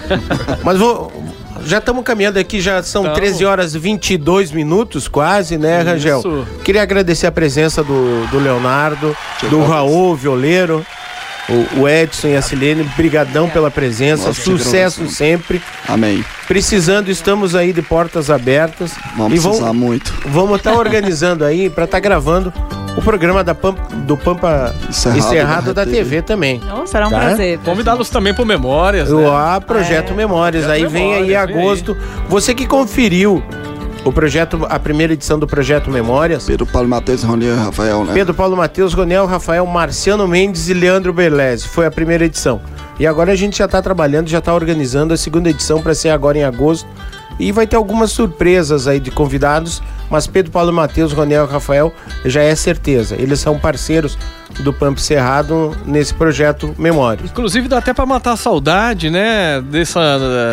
[0.63, 1.13] Mas vou.
[1.67, 3.15] Já estamos caminhando aqui, já são Tamo.
[3.15, 6.19] 13 horas e 22 minutos quase, né, Rangel?
[6.19, 6.47] Isso.
[6.63, 9.17] Queria agradecer a presença do, do Leonardo,
[9.49, 10.85] do Raul Violeiro,
[11.49, 12.85] o, o Edson e a Silene.
[12.97, 15.61] Brigadão pela presença, que sucesso sempre.
[15.89, 16.25] Amém.
[16.47, 18.93] Precisando, estamos aí de portas abertas.
[19.17, 20.15] Vamos e vamos- precisar muito.
[20.27, 22.53] Vamos estar organizando aí para estar gravando
[22.97, 25.97] o programa da Pampa, do Pampa Encerrado Encerrado, da da TV.
[26.05, 26.61] TV também.
[26.73, 27.19] Oh, será um Tá?
[27.21, 27.59] prazer.
[27.65, 29.11] Convidá-los também por Memórias.
[29.11, 29.27] O né?
[29.29, 30.65] A Projeto Memórias.
[30.65, 31.97] Projeto Aí vem aí Memórias, vem agosto.
[32.29, 33.43] Você que conferiu
[34.05, 36.45] o projeto, a primeira edição do Projeto Memórias.
[36.45, 38.13] Pedro Paulo Matheus, Rony e Rafael, né?
[38.13, 41.67] Pedro Paulo Matheus, Ronel Rafael, Marciano Mendes e Leandro Berlese.
[41.67, 42.61] Foi a primeira edição.
[43.01, 46.11] E agora a gente já está trabalhando, já está organizando a segunda edição para ser
[46.11, 46.87] agora em agosto.
[47.39, 51.93] E vai ter algumas surpresas aí de convidados, mas Pedro Paulo Matheus, Ronel e Rafael
[52.25, 53.17] já é certeza.
[53.19, 54.17] Eles são parceiros
[54.61, 57.29] do Pamp Cerrado nesse projeto Memórias.
[57.29, 59.61] Inclusive dá até pra matar a saudade, né?
[59.63, 60.01] Dessa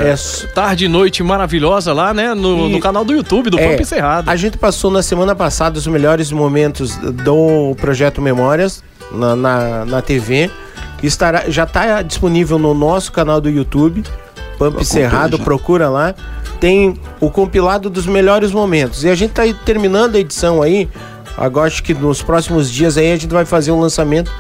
[0.04, 2.34] É, eh, tarde e noite maravilhosa lá, né?
[2.34, 4.28] No, E- no canal do YouTube do É, Pampa Encerrado.
[4.30, 10.02] A gente passou na semana passada os melhores momentos do projeto Memórias na, na, na
[10.02, 10.50] TV.
[11.04, 14.04] Estará, já está disponível no nosso canal do YouTube,
[14.62, 15.44] Pump Procura Cerrado, já.
[15.44, 16.14] procura lá.
[16.60, 19.04] Tem o compilado dos melhores momentos.
[19.04, 20.88] E a gente está terminando a edição aí.
[21.36, 24.32] Agora acho que nos próximos dias aí a gente vai fazer o lançamento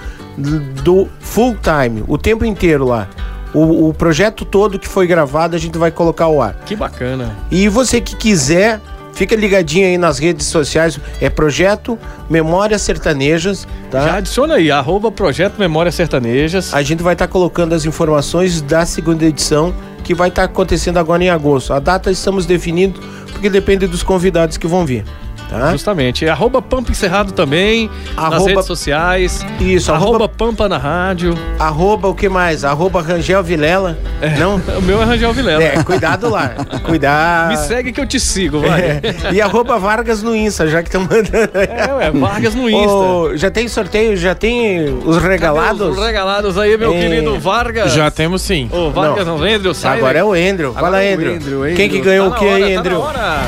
[0.83, 3.07] do full time, o tempo inteiro lá.
[3.53, 6.55] O, o projeto todo que foi gravado a gente vai colocar ao ar.
[6.65, 7.35] Que bacana.
[7.49, 8.79] E você que quiser,
[9.13, 10.99] fica ligadinho aí nas redes sociais.
[11.19, 11.97] É Projeto
[12.29, 14.01] Memórias Sertanejas, tá?
[14.05, 16.73] Já adiciona aí, arroba Projeto Memórias Sertanejas.
[16.73, 19.73] A gente vai estar colocando as informações da segunda edição,
[20.03, 21.73] que vai estar acontecendo agora em agosto.
[21.73, 22.99] A data estamos definindo,
[23.31, 25.05] porque depende dos convidados que vão vir.
[25.51, 25.71] Tá?
[25.71, 26.27] Justamente.
[26.29, 29.45] Arroba Pampa Encerrado também, nas Arroba- redes sociais.
[29.59, 31.37] Isso, arroba, arroba- Pampa na rádio.
[31.59, 32.63] Arroba o que mais?
[32.63, 33.97] Arroba Rangel Vilela.
[34.39, 34.61] Não?
[34.77, 35.61] O meu é Rangel Vilela.
[35.61, 36.51] É, cuidado lá.
[36.85, 37.49] Cuidado.
[37.49, 38.81] Me segue que eu te sigo, vai.
[38.81, 39.01] É.
[39.33, 41.51] E arroba Vargas no Insta, já que estão mandando.
[41.53, 42.93] É, ué, Vargas no Insta.
[42.93, 45.97] Ô, já tem sorteio, já tem os regalados?
[45.97, 46.99] Os regalados aí, meu É.
[46.99, 47.91] querido Vargas.
[47.93, 48.69] Já temos sim.
[48.71, 49.97] Ô, Vargas não, Andrew, sai.
[49.97, 50.73] Agora é o Andrew.
[50.73, 51.35] Fala, Agora é o Andrew.
[51.35, 52.99] Andrew, Quem que ganhou Tá o que hora, aí, tá Andrew?
[52.99, 53.41] na hora.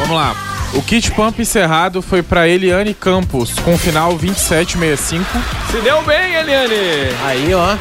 [0.00, 0.55] Vamos lá.
[0.76, 5.24] O kit pump encerrado foi pra Eliane Campos, com final 2765.
[5.70, 6.74] Se deu bem, Eliane.
[7.24, 7.76] Aí, ó.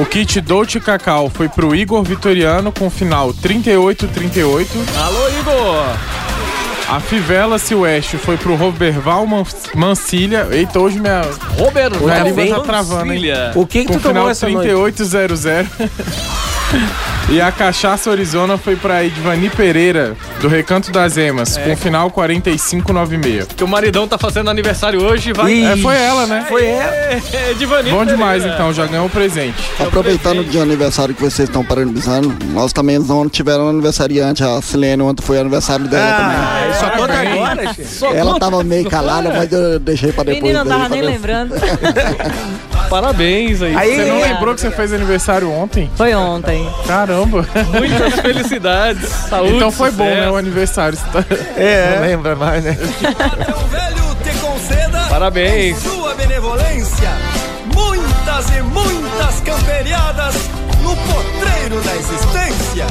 [0.00, 4.68] O kit Dolce Cacau foi pro Igor Vitoriano, com final 3838.
[4.96, 5.96] Alô, Igor.
[6.88, 10.48] A Fivela Silvestre foi pro Roberval Man- Mancilha.
[10.50, 11.20] Eita, hoje minha,
[11.58, 13.20] Robert minha língua tá travando, hein?
[13.54, 14.68] O que que tu tomou final essa noite?
[17.28, 17.34] 3800.
[17.36, 21.62] E a cachaça Arizona foi pra Edvani Pereira, do Recanto das Emas, É.
[21.62, 23.46] com final 4596.
[23.56, 25.62] Que o maridão tá fazendo aniversário hoje, vai.
[25.64, 26.46] É, foi ela, né?
[26.48, 26.94] Foi ela.
[26.94, 27.20] É,
[27.58, 28.54] Divani Bom demais, Pereira.
[28.54, 29.56] então, já ganhou o presente.
[29.78, 35.02] Aproveitando o dia aniversário que vocês estão parabenizando, nós também não tiveram aniversariante, a Silene
[35.02, 38.18] ontem foi aniversário dela Ah, só conta agora, também.
[38.18, 40.42] Ela tava meio calada, mas eu deixei pra depois.
[40.42, 41.54] Menino não tava nem lembrando.
[42.88, 43.74] Parabéns aí.
[43.74, 45.90] Você não lembrou que você fez aniversário ontem?
[45.96, 46.68] Foi ontem.
[46.86, 47.46] Caramba.
[47.72, 50.20] Muitas felicidades, saúde, Então foi bom, sucesso.
[50.22, 50.98] né, o aniversário.
[51.56, 51.96] É.
[52.00, 52.76] Não lembra mais, né?
[54.40, 55.78] conceda Parabéns.
[55.82, 57.10] com sua benevolência
[57.74, 60.34] muitas e muitas camperiadas
[60.82, 62.86] no potreiro da existência.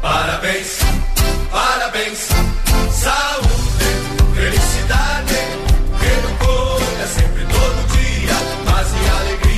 [0.00, 0.78] Parabéns,
[1.50, 2.28] parabéns,
[2.92, 5.33] saúde, felicidade,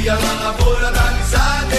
[0.08, 1.76] alegria na lavoura da amizade.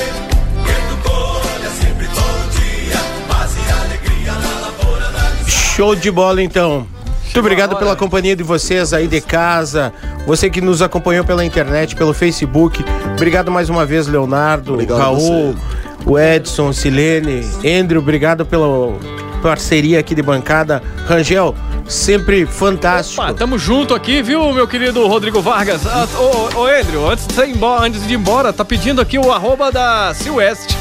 [0.90, 2.98] No colha sempre todo dia,
[3.28, 5.52] paz e alegria na lavoura da amizade.
[5.52, 6.86] Show de bola, então.
[7.24, 9.94] Muito obrigado pela companhia de vocês aí de casa,
[10.26, 12.84] você que nos acompanhou pela internet, pelo Facebook.
[13.14, 15.56] Obrigado mais uma vez, Leonardo, Obrigado Raul,
[16.04, 18.98] o Edson, Silene, Andrew, obrigado pela
[19.44, 20.82] parceria aqui de bancada.
[21.06, 21.54] Rangel,
[21.88, 23.22] sempre fantástico.
[23.22, 25.82] Opa, tamo junto aqui, viu, meu querido Rodrigo Vargas?
[25.86, 29.18] Ah, ô, ô, Andrew, antes de, ir embora, antes de ir embora, tá pedindo aqui
[29.18, 30.76] o arroba da Silvestre.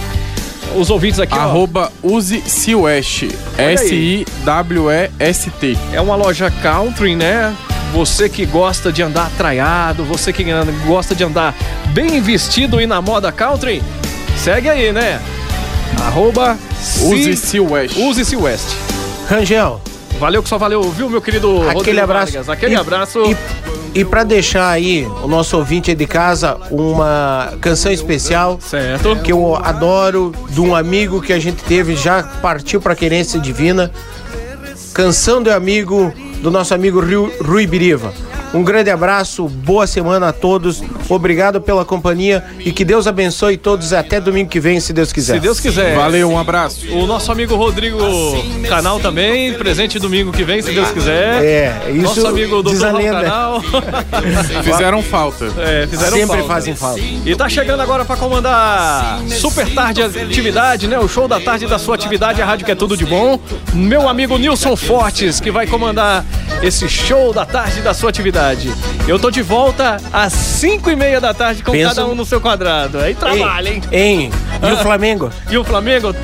[0.75, 1.41] Os ouvintes aqui, ó.
[1.43, 3.29] Arroba Use Silwest.
[3.57, 3.75] aí.
[4.57, 5.79] S-I-W-E-S-T.
[5.93, 7.55] É uma loja country, né?
[7.93, 10.45] Você que gosta de andar traiado, você que
[10.87, 11.55] gosta de andar
[11.95, 13.81] bem vestido e na moda country,
[14.37, 15.21] segue aí, né?
[16.05, 16.59] Arroba
[17.01, 17.97] Use Si- Silwest.
[17.99, 18.77] Use Silvestre.
[19.31, 19.81] Rangel.
[20.19, 22.33] Valeu que só valeu, viu, meu querido Aquele Rodrigo abraço.
[22.33, 22.49] Vargas?
[22.49, 23.23] Aquele E- abraço.
[23.95, 29.17] E, e para deixar aí o nosso ouvinte aí de casa uma canção especial, certo?
[29.17, 33.91] Que eu adoro de um amigo que a gente teve já partiu para querência divina.
[34.95, 36.13] Canção do amigo
[36.43, 37.03] do nosso amigo
[37.43, 38.13] Rui Biriva.
[38.57, 40.83] Um grande abraço, boa semana a todos.
[41.11, 45.35] Obrigado pela companhia e que Deus abençoe todos até domingo que vem, se Deus quiser.
[45.35, 45.95] Se Deus quiser.
[45.95, 46.91] Valeu, um abraço.
[46.91, 47.99] O nosso amigo Rodrigo
[48.67, 51.45] Canal também, presente domingo que vem, se Deus quiser.
[51.45, 52.95] É, isso Nosso amigo Dr.
[52.95, 53.21] lenda.
[53.25, 53.63] Canal.
[54.65, 55.53] Fizeram falta.
[55.59, 56.49] É, fizeram Sempre falta.
[56.55, 57.01] fazem falta.
[57.27, 60.99] E tá chegando agora pra comandar Super Tarde Atividade, né?
[60.99, 63.39] O show da tarde da sua atividade, a rádio que é tudo de bom.
[63.75, 66.25] Meu amigo Nilson Fortes, que vai comandar
[66.63, 68.46] esse show da tarde da sua atividade.
[69.09, 72.25] Eu tô de volta às 5 e meia da tarde com Pensa- cada um no
[72.25, 72.99] seu quadrado.
[72.99, 73.83] Aí trabalha, hein?
[73.91, 74.31] Hein?
[74.63, 75.31] E o Flamengo?
[75.51, 76.15] E o Flamengo?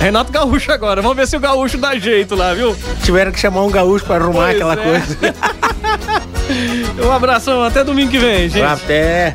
[0.00, 1.00] Renato Gaúcho agora.
[1.02, 2.76] Vamos ver se o Gaúcho dá jeito lá, viu?
[3.04, 4.76] Tiveram que chamar um gaúcho para arrumar Pois aquela é.
[4.76, 5.18] coisa.
[7.02, 8.62] Um abração, até domingo que vem, gente.
[8.62, 9.32] Até.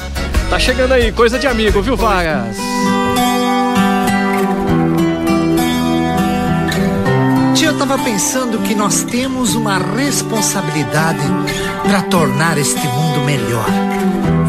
[0.51, 2.55] Tá chegando aí, coisa de amigo, viu, Vargas?
[7.55, 11.19] Tia, eu tava pensando que nós temos uma responsabilidade
[11.87, 13.65] para tornar este mundo melhor.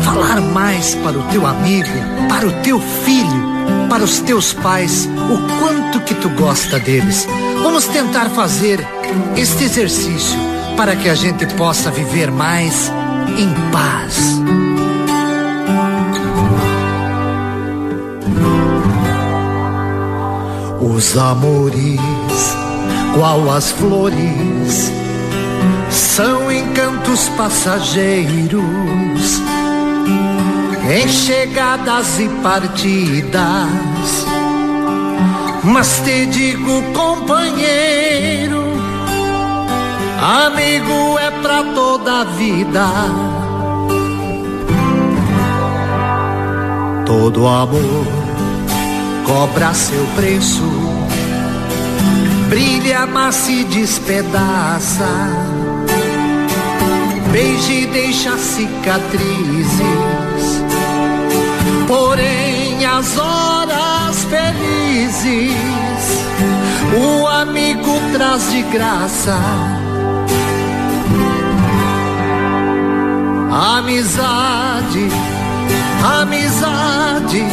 [0.02, 1.89] Falar mais para o teu amigo,
[2.28, 7.28] para o teu filho, para os teus pais, o quanto que tu gosta deles.
[7.62, 8.85] Vamos tentar fazer
[9.36, 10.36] este exercício
[10.77, 12.93] para que a gente possa viver mais
[13.39, 14.40] em paz.
[20.81, 22.01] Os amores,
[23.15, 24.98] qual as flores,
[25.99, 29.43] são encantos passageiros,
[30.91, 34.27] em chegadas e partidas.
[35.65, 38.62] Mas te digo, companheiro,
[40.47, 42.87] amigo é pra toda a vida.
[47.05, 48.07] Todo amor
[49.27, 50.62] cobra seu preço,
[52.49, 55.68] brilha, mas se despedaça.
[57.33, 59.83] Beije e deixa cicatrizes,
[61.87, 65.89] porém as horas felizes
[66.97, 69.37] o amigo traz de graça.
[73.51, 75.09] Amizade,
[76.21, 77.45] amizade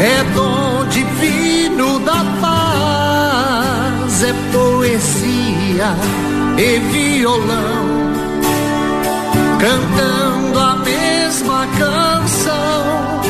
[0.00, 5.96] é dom divino da paz, é poesia
[6.58, 8.01] e violão,
[9.62, 13.20] cantando a mesma canção,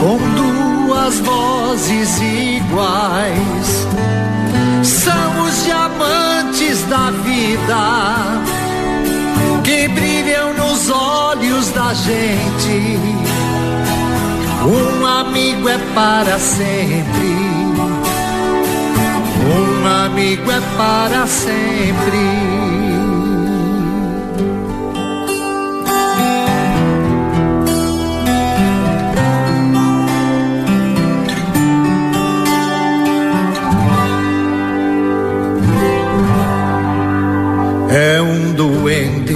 [0.00, 3.88] com duas vozes iguais.
[4.84, 8.44] São os diamantes da vida
[9.64, 12.96] que brilham nos olhos da gente.
[14.64, 17.36] Um amigo é para sempre.
[19.42, 22.75] Um amigo é para sempre.
[37.98, 39.34] É um duende,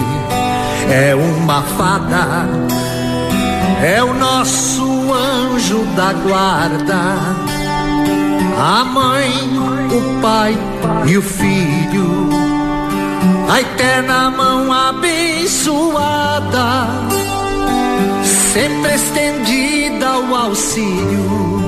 [0.90, 2.46] é uma fada,
[3.82, 7.16] é o nosso anjo da guarda.
[8.58, 9.32] A mãe,
[9.90, 10.58] o pai
[11.06, 12.28] e o filho,
[13.48, 16.20] a eterna mão abençoada,
[18.52, 21.64] sempre estendida ao auxílio.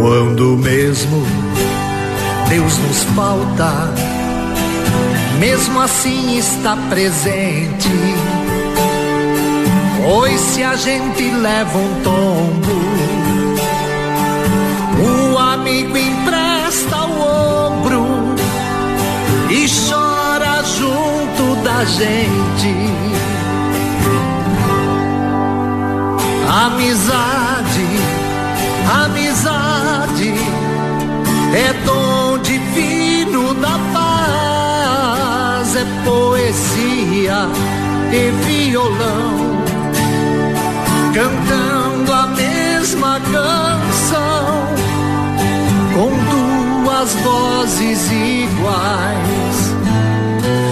[0.00, 1.45] Quando mesmo
[2.48, 3.92] Deus nos falta,
[5.38, 7.90] mesmo assim está presente.
[10.04, 12.76] Pois se a gente leva um tombo,
[15.32, 18.06] o amigo empresta o ombro
[19.50, 22.76] e chora junto da gente.
[26.48, 27.55] Amizade,
[32.58, 37.48] divino da paz, é poesia
[38.10, 39.36] e violão
[41.12, 44.68] cantando a mesma canção
[45.94, 49.74] com duas vozes iguais.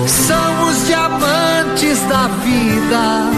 [0.07, 3.31] São os diamantes da vida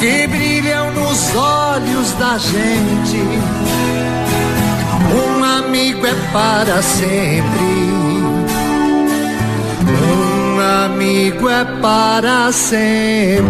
[0.00, 3.55] que brilham nos olhos da gente.
[5.76, 7.66] Um amigo é para sempre.
[9.84, 13.44] Um amigo é para sempre.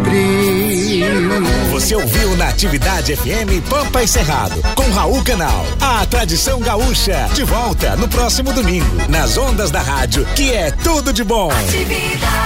[1.70, 5.64] Você ouviu na Atividade FM Pampa e Cerrado, com Raul Canal.
[5.80, 11.12] A tradição gaúcha, de volta no próximo domingo, nas ondas da rádio, que é tudo
[11.12, 11.48] de bom.
[11.52, 12.45] Atividade.